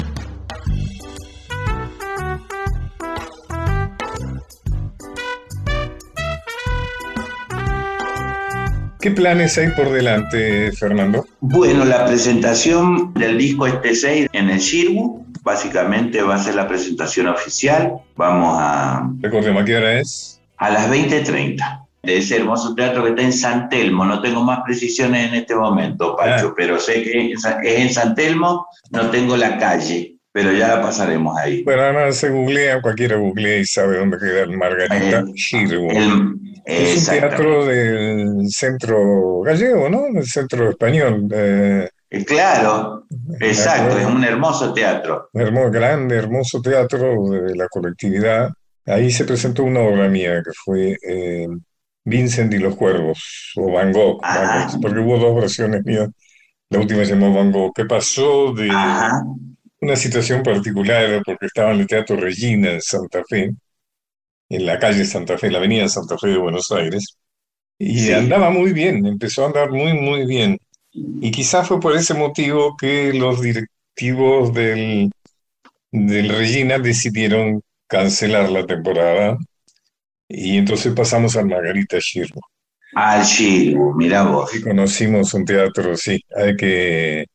¿Qué 9.00 9.12
planes 9.12 9.60
hay 9.60 9.68
por 9.76 9.92
delante, 9.92 10.72
Fernando? 10.72 11.24
Bueno, 11.40 11.86
la 11.86 12.08
presentación 12.08 13.14
del 13.14 13.38
disco 13.38 13.68
este 13.68 13.94
6 13.94 14.30
en 14.34 14.50
el 14.50 14.58
Shirbu, 14.58 15.28
básicamente 15.44 16.24
va 16.24 16.34
a 16.34 16.40
ser 16.40 16.56
la 16.56 16.68
presentación 16.68 17.28
oficial. 17.28 17.94
Vamos 18.16 18.58
a... 18.60 19.08
Recordemos, 19.20 19.62
¿a 19.62 19.66
qué 19.66 19.78
hora 19.78 20.00
es? 20.00 20.42
A 20.58 20.72
las 20.72 20.90
20.30. 20.90 21.89
de 22.04 22.18
ese 22.18 22.38
hermoso 22.38 22.74
teatro 22.76 23.04
que 23.04 23.10
está 23.10 23.22
en 23.24 23.34
San 23.34 23.70
Telmo. 23.70 24.06
No 24.06 24.22
tengo 24.22 24.42
más 24.44 24.60
precisiones 24.66 25.28
en 25.30 25.36
este 25.36 25.56
momento, 25.56 26.16
Pacho, 26.16 26.48
Ah. 26.50 26.54
pero 26.56 26.80
sé 26.80 27.04
que 27.04 27.32
es 27.34 27.44
en 27.64 27.90
San 27.94 28.16
Telmo, 28.16 28.68
no 28.92 29.10
tengo 29.10 29.36
la 29.38 29.58
calle, 29.58 30.16
pero 30.32 30.52
ya 30.52 30.70
la 30.70 30.82
pasaremos 30.82 31.38
ahí. 31.38 31.64
Bueno, 31.64 31.82
además 31.84 32.16
se 32.16 32.30
googlea, 32.30 32.82
cualquiera 32.82 33.18
googlea 33.18 33.58
y 33.60 33.66
sabe 33.66 33.98
dónde 33.98 34.18
queda 34.18 34.42
el 34.42 34.58
Margarita 34.58 35.20
El- 35.20 35.34
Girbo. 35.36 35.92
El- 35.92 36.36
Es 36.66 37.08
un 37.08 37.14
teatro 37.16 37.66
del 37.66 38.50
centro 38.50 39.42
gallego, 39.42 39.90
¿no? 39.90 40.04
Del 40.14 40.26
centro 40.26 40.70
español. 40.70 41.28
eh, 41.34 41.90
Eh, 42.12 42.26
Claro, 42.26 43.06
exacto, 43.40 43.98
es 44.00 44.06
un 44.06 44.24
hermoso 44.24 44.74
teatro. 44.74 45.30
un 45.34 45.42
hermoso, 45.42 45.70
grande, 45.72 46.16
hermoso 46.16 46.60
teatro 46.62 47.30
de 47.30 47.56
la 47.56 47.68
colectividad. 47.68 48.50
Ahí 48.86 49.12
se 49.12 49.26
presentó 49.26 49.64
una 49.64 49.82
obra 49.82 50.08
mía 50.10 50.42
que 50.44 50.52
fue 50.66 50.98
eh, 51.08 51.48
Vincent 52.10 52.54
y 52.54 52.58
los 52.60 52.76
Cuervos, 52.76 53.54
o 53.56 53.72
Van 53.72 53.92
Gogh. 53.92 54.22
Van 54.22 54.68
Gogh, 54.70 54.82
porque 54.82 55.00
hubo 55.00 55.18
dos 55.20 55.36
versiones 55.36 55.84
mías. 55.86 56.10
La 56.70 56.80
última 56.80 57.06
se 57.06 57.14
llamó 57.14 57.34
Van 57.34 57.52
Gogh, 57.52 57.74
que 57.74 57.86
pasó 57.86 58.54
de 58.54 58.70
Ajá. 58.70 59.24
una 59.82 59.96
situación 59.96 60.44
particular, 60.44 61.22
porque 61.26 61.46
estaba 61.48 61.72
en 61.74 61.82
el 61.82 61.88
Teatro 61.88 62.16
Regina 62.18 62.72
en 62.74 62.82
Santa 62.82 63.24
Fe, 63.28 63.52
en 64.50 64.66
la 64.66 64.80
calle 64.80 65.06
Santa 65.06 65.38
Fe, 65.38 65.52
la 65.52 65.60
avenida 65.60 65.88
Santa 65.88 66.18
Fe 66.18 66.28
de 66.30 66.38
Buenos 66.38 66.72
Aires, 66.72 67.18
y 67.80 68.00
Sí. 68.00 68.14
andaba 68.14 68.50
muy 68.50 68.74
bien, 68.74 69.06
empezó 69.06 69.44
a 69.44 69.48
andar 69.48 69.72
muy, 69.72 69.94
muy 69.94 70.26
bien. 70.26 70.58
Y 70.94 71.32
quizás 71.32 71.68
fue 71.68 71.80
por 71.80 71.96
ese 71.96 72.14
motivo 72.14 72.76
que 72.78 73.14
los 73.14 73.42
directivos 73.42 74.54
del, 74.54 75.12
del 75.92 76.30
Regina 76.30 76.80
decidieron 76.80 77.62
cancelar 77.88 78.50
la 78.52 78.66
temporada, 78.66 79.38
y 80.30 80.58
entonces 80.58 80.94
pasamos 80.94 81.36
al 81.36 81.48
Margarita 81.48 81.98
Girbo. 82.00 82.40
Al 82.94 83.26
Chiru, 83.26 83.94
mira 83.96 84.24
vos. 84.24 84.56
Y 84.56 84.62
conocimos 84.62 85.34
un 85.34 85.46
teatro, 85.46 85.96
sí, 85.98 86.24
hay 86.36 86.56
que 86.56 87.26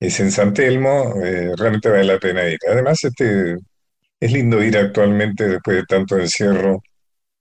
es 0.00 0.20
en 0.20 0.30
San 0.30 0.52
Telmo, 0.52 1.14
eh, 1.22 1.52
realmente 1.56 1.88
vale 1.88 2.04
la 2.04 2.18
pena 2.18 2.48
ir. 2.48 2.58
Además, 2.70 3.02
este 3.04 3.56
es 4.20 4.32
lindo 4.32 4.62
ir 4.62 4.76
actualmente 4.76 5.48
después 5.48 5.78
de 5.78 5.84
tanto 5.84 6.18
encierro, 6.18 6.82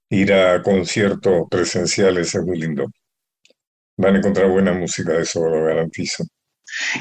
ir 0.09 0.33
a 0.33 0.61
conciertos 0.63 1.43
presenciales 1.49 2.36
es 2.36 2.43
muy 2.43 2.59
lindo. 2.59 2.88
Van 3.97 4.15
a 4.15 4.17
encontrar 4.19 4.49
buena 4.49 4.73
música, 4.73 5.17
eso 5.19 5.47
lo 5.47 5.65
garantizo. 5.65 6.23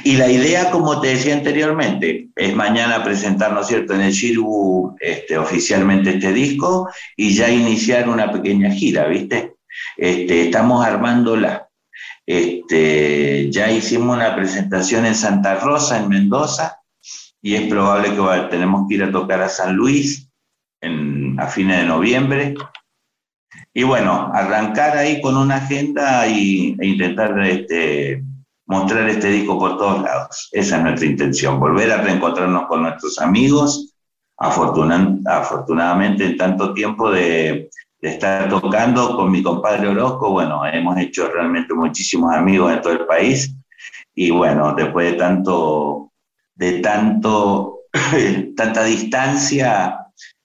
Y 0.05 0.17
la 0.17 0.29
idea, 0.31 0.71
como 0.71 1.01
te 1.01 1.09
decía 1.09 1.35
anteriormente, 1.35 2.29
es 2.37 2.55
mañana 2.55 3.03
presentar, 3.03 3.53
¿no 3.53 3.61
es 3.63 3.67
cierto?, 3.67 3.95
en 3.95 4.03
el 4.03 4.13
Shirbu 4.13 4.97
este, 5.01 5.39
oficialmente 5.39 6.11
este 6.11 6.33
disco 6.33 6.89
y 7.17 7.35
ya 7.35 7.51
iniciar 7.51 8.09
una 8.09 8.31
pequeña 8.31 8.71
gira, 8.71 9.07
¿viste? 9.07 9.55
Este, 9.97 10.43
estamos 10.43 10.85
armándola. 10.85 11.69
Este, 12.27 13.51
ya 13.51 13.71
hicimos 13.71 14.17
una 14.17 14.35
presentación 14.37 15.07
en 15.07 15.15
Santa 15.15 15.57
Rosa, 15.57 15.99
en 15.99 16.09
Mendoza, 16.09 16.79
y 17.43 17.55
es 17.55 17.63
probable 17.69 18.11
que 18.13 18.21
va- 18.21 18.49
tenemos 18.49 18.87
que 18.89 18.95
ir 18.95 19.03
a 19.03 19.13
tocar 19.13 19.43
a 19.43 19.49
San 19.49 19.75
Luis 19.75 20.31
en- 20.81 21.39
a 21.39 21.47
fines 21.49 21.79
de 21.79 21.85
noviembre. 21.85 22.55
Y 23.75 23.83
bueno, 23.83 24.31
arrancar 24.33 24.97
ahí 24.97 25.21
con 25.21 25.37
una 25.37 25.57
agenda 25.57 26.27
y, 26.29 26.77
e 26.81 26.87
intentar 26.87 27.39
este, 27.45 28.23
mostrar 28.67 29.09
este 29.09 29.29
disco 29.29 29.59
por 29.59 29.77
todos 29.77 30.03
lados. 30.03 30.49
Esa 30.53 30.77
es 30.79 30.83
nuestra 30.83 31.07
intención, 31.07 31.61
volver 31.61 31.93
a 31.93 31.99
reencontrarnos 32.03 32.67
con 32.67 32.83
nuestros 32.83 33.19
amigos, 33.21 33.95
afortuna- 34.39 35.19
afortunadamente 35.27 36.25
en 36.25 36.37
tanto 36.37 36.73
tiempo 36.75 37.11
de, 37.11 37.71
de 38.01 38.09
estar 38.09 38.49
tocando 38.49 39.17
con 39.17 39.31
mi 39.31 39.43
compadre 39.43 39.89
Orozco, 39.89 40.31
bueno, 40.31 40.65
hemos 40.67 40.97
hecho 40.99 41.29
realmente 41.31 41.75
muchísimos 41.75 42.35
amigos 42.35 42.73
en 42.73 42.81
todo 42.83 42.93
el 42.93 43.07
país 43.07 43.55
y 44.15 44.31
bueno, 44.31 44.75
después 44.75 45.13
de 45.13 45.19
tanto, 45.19 46.13
de 46.55 46.79
tanto, 46.81 47.81
tanta 48.57 48.85
distancia, 48.85 49.99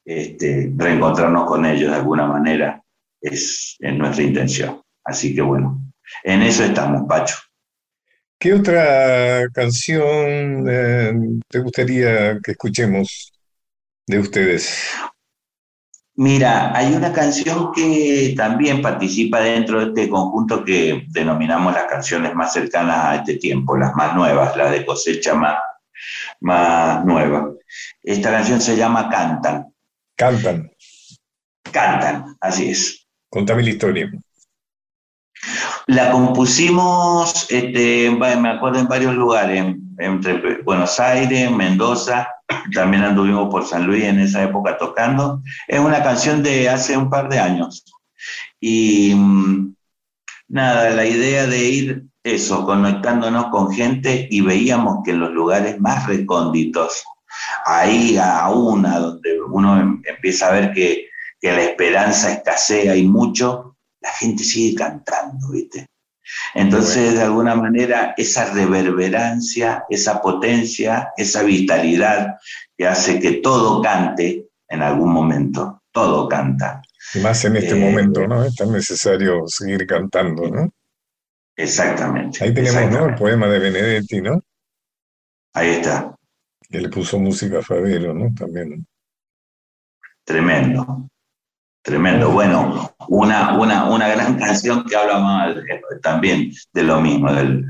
este, 0.06 0.72
reencontrarnos 0.76 1.46
con 1.46 1.66
ellos 1.66 1.92
de 1.92 1.98
alguna 1.98 2.26
manera 2.28 2.82
es, 3.22 3.76
es 3.80 3.94
nuestra 3.96 4.24
intención. 4.24 4.82
Así 5.04 5.36
que 5.36 5.42
bueno, 5.42 5.80
en 6.24 6.42
eso 6.42 6.64
estamos, 6.64 7.08
Pacho. 7.08 7.36
¿Qué 8.40 8.54
otra 8.54 9.50
canción 9.54 10.66
eh, 10.70 11.12
te 11.50 11.60
gustaría 11.60 12.40
que 12.42 12.52
escuchemos 12.52 13.34
de 14.08 14.20
ustedes? 14.20 14.94
Mira, 16.16 16.74
hay 16.74 16.94
una 16.94 17.12
canción 17.12 17.74
que 17.74 18.34
también 18.38 18.82
participa 18.82 19.42
dentro 19.42 19.80
de 19.80 19.88
este 19.88 20.10
conjunto 20.10 20.64
que 20.64 21.06
denominamos 21.10 21.74
las 21.74 21.86
canciones 21.86 22.34
más 22.34 22.54
cercanas 22.54 23.06
a 23.06 23.16
este 23.16 23.36
tiempo, 23.36 23.76
las 23.76 23.94
más 23.96 24.16
nuevas, 24.16 24.56
las 24.56 24.72
de 24.72 24.86
cosecha 24.86 25.34
más, 25.34 25.60
más 26.40 27.04
nueva. 27.04 27.52
Esta 28.02 28.32
canción 28.32 28.62
se 28.62 28.78
llama 28.78 29.10
Cantan. 29.10 29.74
Cantan, 30.16 30.72
Cantan, 31.74 32.38
así 32.40 32.70
es. 32.70 33.06
contame 33.30 33.64
la 33.64 33.70
historia. 33.70 34.10
La 35.90 36.12
compusimos, 36.12 37.48
este, 37.50 38.12
me 38.12 38.50
acuerdo, 38.50 38.78
en 38.78 38.88
varios 38.88 39.16
lugares, 39.16 39.76
entre 39.98 40.62
Buenos 40.62 41.00
Aires, 41.00 41.50
Mendoza, 41.50 42.28
también 42.76 43.02
anduvimos 43.02 43.50
por 43.50 43.66
San 43.66 43.88
Luis 43.88 44.04
en 44.04 44.20
esa 44.20 44.44
época 44.44 44.78
tocando. 44.78 45.42
Es 45.68 45.80
una 45.80 46.04
canción 46.04 46.44
de 46.44 46.70
hace 46.70 46.96
un 46.96 47.10
par 47.10 47.28
de 47.28 47.40
años. 47.40 47.84
Y 48.60 49.16
mm, 49.16 49.74
nada, 50.50 50.92
la 50.92 51.08
idea 51.08 51.48
de 51.48 51.64
ir 51.68 52.06
eso, 52.24 52.68
conectándonos 52.68 53.46
con 53.46 53.74
gente 53.74 54.28
y 54.30 54.42
veíamos 54.42 55.00
que 55.04 55.10
en 55.10 55.22
los 55.22 55.32
lugares 55.32 55.82
más 55.82 56.06
recónditos, 56.06 57.04
ahí 57.66 58.16
a 58.16 58.48
una 58.50 59.00
donde 59.00 59.42
uno 59.42 59.82
em- 59.82 60.04
empieza 60.08 60.50
a 60.50 60.52
ver 60.52 60.72
que, 60.72 61.08
que 61.42 61.52
la 61.52 61.64
esperanza 61.64 62.32
escasea 62.32 62.96
y 62.96 63.08
mucho, 63.08 63.69
la 64.02 64.12
gente 64.14 64.44
sigue 64.44 64.76
cantando, 64.76 65.50
¿viste? 65.52 65.88
Entonces, 66.54 67.16
de 67.16 67.24
alguna 67.24 67.56
manera, 67.56 68.14
esa 68.18 68.54
reverberancia, 68.54 69.84
esa 69.90 70.22
potencia, 70.22 71.10
esa 71.18 71.42
vitalidad 71.44 72.36
que 72.78 72.88
hace 72.88 73.20
que 73.20 73.34
todo 73.34 73.82
cante 73.82 74.48
en 74.68 74.82
algún 74.82 75.12
momento, 75.12 75.82
todo 75.92 76.28
canta. 76.30 76.82
Y 77.16 77.20
más 77.20 77.44
en 77.46 77.56
este 77.56 77.72
Eh, 77.72 77.80
momento, 77.80 78.28
¿no? 78.28 78.44
Es 78.46 78.56
tan 78.56 78.72
necesario 78.72 79.44
seguir 79.48 79.88
cantando, 79.88 80.48
¿no? 80.50 80.70
Exactamente. 81.58 82.44
Ahí 82.44 82.54
tenemos, 82.54 82.92
¿no? 82.92 83.08
El 83.10 83.16
poema 83.16 83.48
de 83.48 83.60
Benedetti, 83.60 84.22
¿no? 84.22 84.42
Ahí 85.54 85.70
está, 85.72 86.16
Que 86.70 86.80
le 86.80 86.90
puso 86.90 87.18
música 87.20 87.58
a 87.60 87.62
Fabero, 87.64 88.14
¿no? 88.14 88.32
También. 88.38 88.86
tremendo. 90.24 91.10
Tremendo. 91.90 92.30
Bueno, 92.30 92.94
una, 93.08 93.58
una, 93.58 93.90
una 93.90 94.08
gran 94.10 94.36
canción 94.40 94.84
que 94.86 94.96
habla 94.96 95.18
más 95.20 95.56
de- 95.56 95.64
también 96.04 96.52
de 96.72 96.84
lo 96.84 97.02
mismo, 97.02 97.34
del, 97.34 97.66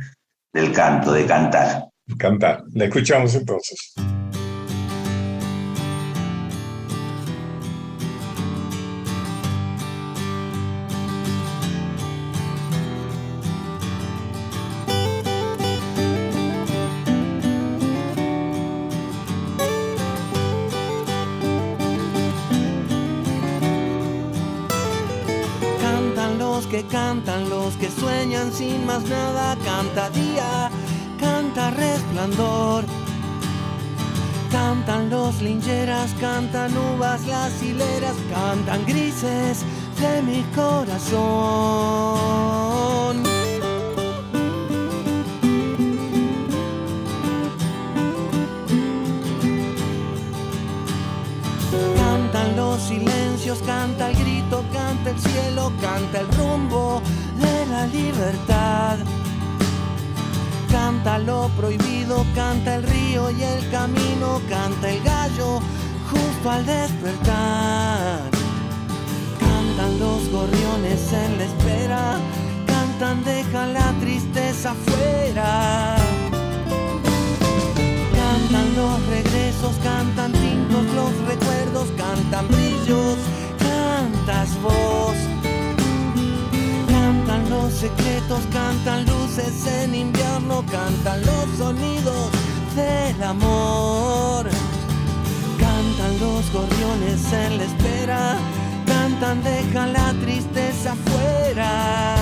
del 0.53 0.73
canto, 0.73 1.13
de 1.13 1.25
cantar. 1.25 1.85
Cantar. 2.17 2.63
La 2.73 2.85
escuchamos 2.85 3.33
entonces. 3.35 3.93
Cantan 36.19 36.75
uvas 36.77 37.25
las 37.27 37.61
hileras, 37.63 38.15
cantan 38.29 38.85
grises 38.85 39.63
de 39.99 40.21
mi 40.21 40.43
corazón. 40.55 41.23
Cantan 51.97 52.55
los 52.55 52.81
silencios, 52.81 53.59
canta 53.65 54.09
el 54.09 54.17
grito, 54.17 54.63
canta 54.73 55.09
el 55.11 55.19
cielo, 55.19 55.71
canta 55.81 56.19
el 56.19 56.27
rumbo 56.37 57.01
de 57.39 57.65
la 57.67 57.87
libertad. 57.87 58.97
Canta 60.69 61.17
lo 61.19 61.49
prohibido, 61.49 62.25
canta 62.35 62.75
el 62.75 62.83
río 62.83 63.31
y 63.31 63.43
el 63.43 63.69
camino, 63.69 64.41
canta 64.49 64.89
el 64.91 65.01
gallo 65.03 65.61
al 66.47 66.65
despertar. 66.65 68.29
Cantan 69.39 69.99
los 69.99 70.29
gorriones 70.29 71.11
en 71.11 71.37
la 71.37 71.43
espera, 71.43 72.17
cantan, 72.65 73.23
dejan 73.25 73.73
la 73.73 73.91
tristeza 73.99 74.71
afuera. 74.71 75.95
Cantan 78.13 78.75
los 78.75 79.05
regresos, 79.07 79.75
cantan 79.83 80.31
tintos 80.31 80.85
los 80.95 81.11
recuerdos, 81.27 81.89
cantan 81.97 82.47
brillos, 82.47 83.17
cantas 83.59 84.49
vos. 84.61 85.15
Cantan 86.87 87.49
los 87.49 87.73
secretos, 87.73 88.39
cantan 88.53 89.05
luces 89.05 89.67
en 89.67 89.93
invierno, 89.93 90.63
cantan 90.71 91.19
los 91.25 91.57
sonidos 91.57 92.29
del 92.75 93.23
amor. 93.23 94.28
Los 96.19 96.51
gorriones 96.51 97.31
en 97.31 97.57
la 97.57 97.63
espera, 97.63 98.35
cantan, 98.85 99.41
deja 99.41 99.87
la 99.87 100.11
tristeza 100.19 100.91
afuera. 100.91 102.15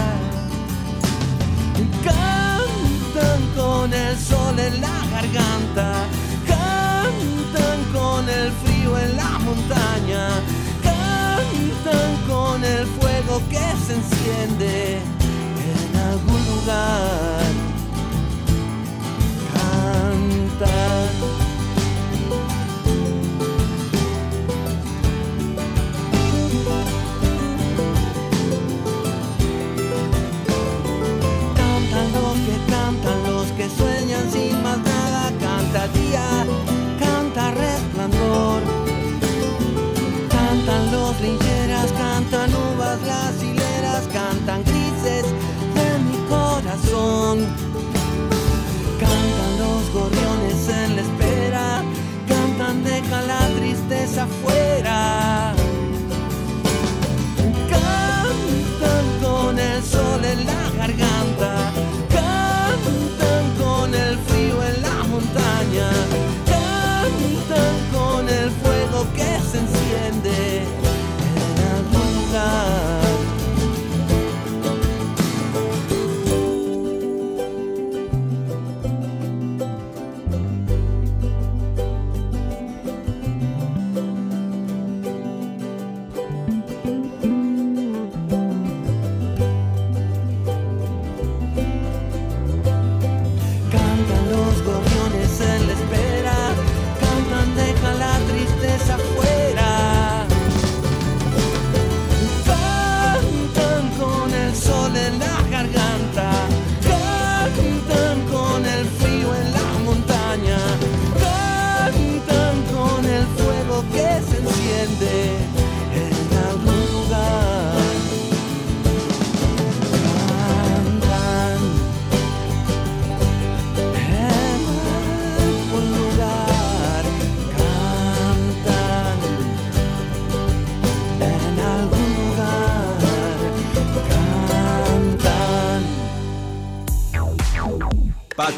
Cantan 2.03 3.41
con 3.55 3.91
el 3.91 4.15
sol 4.15 4.59
en 4.59 4.81
la 4.81 4.99
garganta, 5.11 6.05
cantan 6.45 7.79
con 7.91 8.29
el 8.29 8.51
frío 8.63 8.99
en 8.99 9.17
la 9.17 9.39
montaña, 9.39 10.29
cantan 10.83 12.17
con 12.27 12.63
el 12.63 12.85
fuego 12.85 13.41
que 13.49 13.65
se 13.83 13.95
enciende 13.95 14.99
en 15.73 15.95
algún 15.99 16.45
lugar. 16.45 17.51
Cantan 19.53 21.46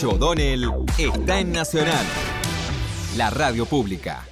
O'Donnell 0.04 0.66
está 0.97 1.39
en 1.39 1.52
Nacional, 1.52 2.06
la 3.18 3.30
radio 3.30 3.66
pública. 3.66 4.26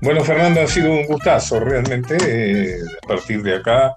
Bueno, 0.00 0.22
Fernando, 0.22 0.60
ha 0.60 0.66
sido 0.66 0.92
un 0.92 1.06
gustazo 1.06 1.58
realmente. 1.58 2.16
eh, 2.20 2.76
a 3.02 3.08
partir 3.08 3.42
de 3.42 3.56
acá, 3.56 3.96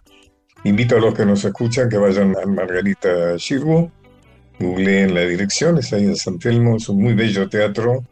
invito 0.63 0.95
a 0.95 0.99
los 0.99 1.13
que 1.13 1.25
nos 1.25 1.45
escuchan 1.45 1.89
que 1.89 1.97
vayan 1.97 2.35
a 2.37 2.45
Margarita 2.47 3.37
Girbo, 3.37 3.91
googleen 4.57 5.13
la 5.13 5.21
dirección, 5.21 5.77
es 5.77 5.93
ahí 5.93 6.05
en 6.05 6.15
San 6.15 6.39
Telmo, 6.39 6.77
es 6.77 6.89
un 6.89 7.03
muy 7.03 7.13
bello 7.13 7.47
teatro 7.49 8.03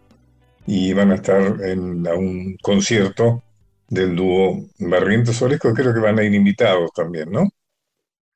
y 0.68 0.94
van 0.94 1.12
a 1.12 1.16
estar 1.16 1.42
en 1.64 2.06
a 2.08 2.14
un 2.14 2.58
concierto 2.62 3.45
del 3.88 4.16
dúo 4.16 4.66
Barrientos 4.80 5.42
Oresco, 5.42 5.74
creo 5.74 5.94
que 5.94 6.00
van 6.00 6.20
a 6.20 6.24
ir 6.24 6.34
invitados 6.34 6.92
también, 6.94 7.32
¿no? 7.32 7.50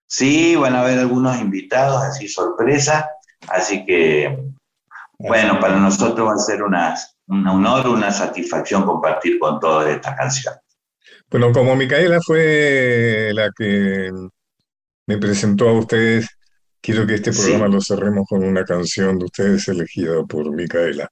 Sí, 0.07 0.55
van 0.55 0.75
a 0.75 0.81
haber 0.81 0.99
algunos 0.99 1.39
invitados, 1.39 2.01
así 2.03 2.27
sorpresa. 2.27 3.09
Así 3.47 3.85
que, 3.85 4.37
bueno, 5.17 5.59
para 5.59 5.77
nosotros 5.77 6.27
va 6.27 6.33
a 6.33 6.37
ser 6.37 6.63
una, 6.63 6.95
un 7.27 7.47
honor, 7.47 7.87
una 7.87 8.11
satisfacción 8.11 8.85
compartir 8.85 9.39
con 9.39 9.59
todos 9.59 9.87
esta 9.87 10.15
canción. 10.15 10.55
Bueno, 11.29 11.51
como 11.51 11.75
Micaela 11.75 12.19
fue 12.21 13.31
la 13.33 13.51
que 13.55 14.11
me 15.07 15.17
presentó 15.17 15.69
a 15.69 15.73
ustedes, 15.73 16.27
quiero 16.81 17.05
que 17.05 17.15
este 17.15 17.31
Sí. 17.31 17.41
programa 17.43 17.67
lo 17.67 17.81
cerremos 17.81 18.25
con 18.27 18.43
una 18.43 18.65
canción 18.65 19.19
de 19.19 19.25
ustedes 19.25 19.67
elegida 19.67 20.23
por 20.23 20.51
Micaela. 20.51 21.07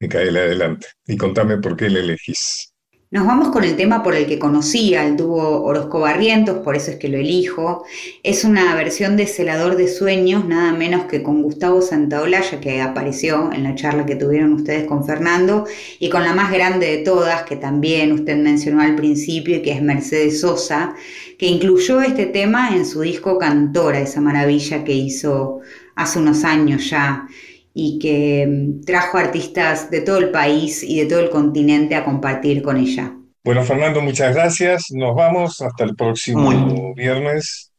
Micaela, 0.00 0.40
adelante. 0.40 0.88
Y 1.06 1.16
contame 1.16 1.58
por 1.58 1.76
qué 1.76 1.90
la 1.90 2.00
elegís. 2.00 2.71
Nos 3.12 3.26
vamos 3.26 3.50
con 3.50 3.62
el 3.62 3.76
tema 3.76 4.02
por 4.02 4.14
el 4.14 4.26
que 4.26 4.38
conocí 4.38 4.94
al 4.94 5.18
dúo 5.18 5.64
Orozco 5.64 6.00
Barrientos, 6.00 6.60
por 6.60 6.76
eso 6.76 6.92
es 6.92 6.96
que 6.96 7.10
lo 7.10 7.18
elijo. 7.18 7.84
Es 8.22 8.42
una 8.42 8.74
versión 8.74 9.18
de 9.18 9.26
Celador 9.26 9.76
de 9.76 9.86
Sueños, 9.86 10.46
nada 10.46 10.72
menos 10.72 11.04
que 11.04 11.22
con 11.22 11.42
Gustavo 11.42 11.82
Santaolalla, 11.82 12.58
que 12.58 12.80
apareció 12.80 13.52
en 13.52 13.64
la 13.64 13.74
charla 13.74 14.06
que 14.06 14.16
tuvieron 14.16 14.54
ustedes 14.54 14.86
con 14.86 15.04
Fernando, 15.04 15.66
y 15.98 16.08
con 16.08 16.22
la 16.22 16.32
más 16.32 16.50
grande 16.50 16.86
de 16.86 16.98
todas, 17.04 17.42
que 17.42 17.56
también 17.56 18.12
usted 18.12 18.38
mencionó 18.38 18.80
al 18.80 18.94
principio, 18.94 19.56
y 19.58 19.60
que 19.60 19.72
es 19.72 19.82
Mercedes 19.82 20.40
Sosa, 20.40 20.94
que 21.38 21.48
incluyó 21.48 22.00
este 22.00 22.24
tema 22.24 22.74
en 22.74 22.86
su 22.86 23.02
disco 23.02 23.36
Cantora, 23.36 24.00
esa 24.00 24.22
maravilla 24.22 24.84
que 24.84 24.94
hizo 24.94 25.60
hace 25.96 26.18
unos 26.18 26.44
años 26.44 26.88
ya 26.88 27.26
y 27.74 27.98
que 27.98 28.46
mm, 28.46 28.84
trajo 28.84 29.18
artistas 29.18 29.90
de 29.90 30.00
todo 30.02 30.18
el 30.18 30.30
país 30.30 30.82
y 30.82 31.00
de 31.00 31.06
todo 31.06 31.20
el 31.20 31.30
continente 31.30 31.94
a 31.94 32.04
compartir 32.04 32.62
con 32.62 32.76
ella. 32.76 33.16
Bueno, 33.44 33.62
Fernando, 33.64 34.00
muchas 34.00 34.34
gracias. 34.34 34.84
Nos 34.90 35.14
vamos 35.14 35.60
hasta 35.60 35.84
el 35.84 35.96
próximo 35.96 36.50
Muy- 36.50 36.94
viernes. 36.94 37.72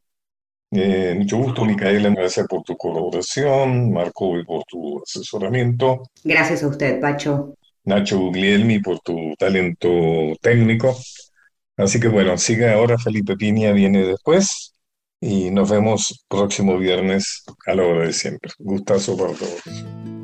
Eh, 0.71 1.13
mucho 1.17 1.37
gusto, 1.37 1.63
Micaela. 1.65 2.09
Gracias 2.09 2.47
por 2.47 2.63
tu 2.63 2.75
colaboración, 2.75 3.91
Marco, 3.93 4.37
y 4.39 4.43
por 4.43 4.63
tu 4.65 5.01
asesoramiento. 5.01 6.03
Gracias 6.23 6.63
a 6.63 6.67
usted, 6.67 6.99
Pacho. 6.99 7.53
Nacho 7.85 8.17
Guglielmi 8.17 8.79
por 8.79 8.99
tu 9.01 9.35
talento 9.37 9.89
técnico. 10.41 10.97
Así 11.77 11.99
que 11.99 12.07
bueno, 12.07 12.37
sigue 12.37 12.69
ahora 12.71 12.97
Felipe 12.97 13.35
Piña, 13.35 13.71
viene 13.71 14.05
después 14.05 14.72
y 15.23 15.51
nos 15.51 15.69
vemos 15.69 16.25
próximo 16.27 16.77
viernes 16.77 17.43
a 17.65 17.73
la 17.73 17.85
hora 17.85 18.05
de 18.05 18.13
siempre. 18.13 18.51
Gustazo 18.59 19.17
para 19.17 19.33
todos. 19.33 20.22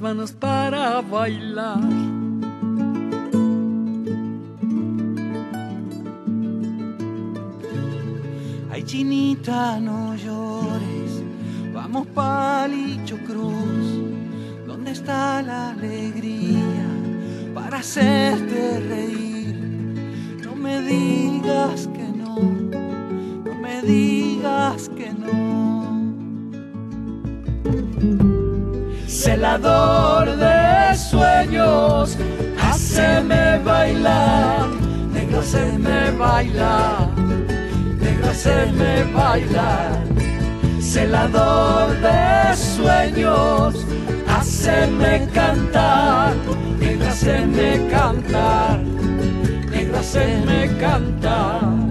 Manos 0.00 0.32
para 0.32 1.00
bailar. 1.00 1.78
Ay, 8.70 8.82
chinita, 8.82 9.80
no 9.80 10.07
bailar, 36.38 37.08
negro, 38.00 38.28
haceme 38.30 39.04
bailar. 39.12 40.04
Celador 40.80 41.90
de 42.00 42.56
sueños, 42.56 43.84
haceme 44.28 45.28
cantar, 45.34 46.34
negro, 46.78 47.08
haceme 47.08 47.88
cantar, 47.90 48.78
negro, 49.72 49.98
haceme 49.98 50.76
cantar. 50.78 51.87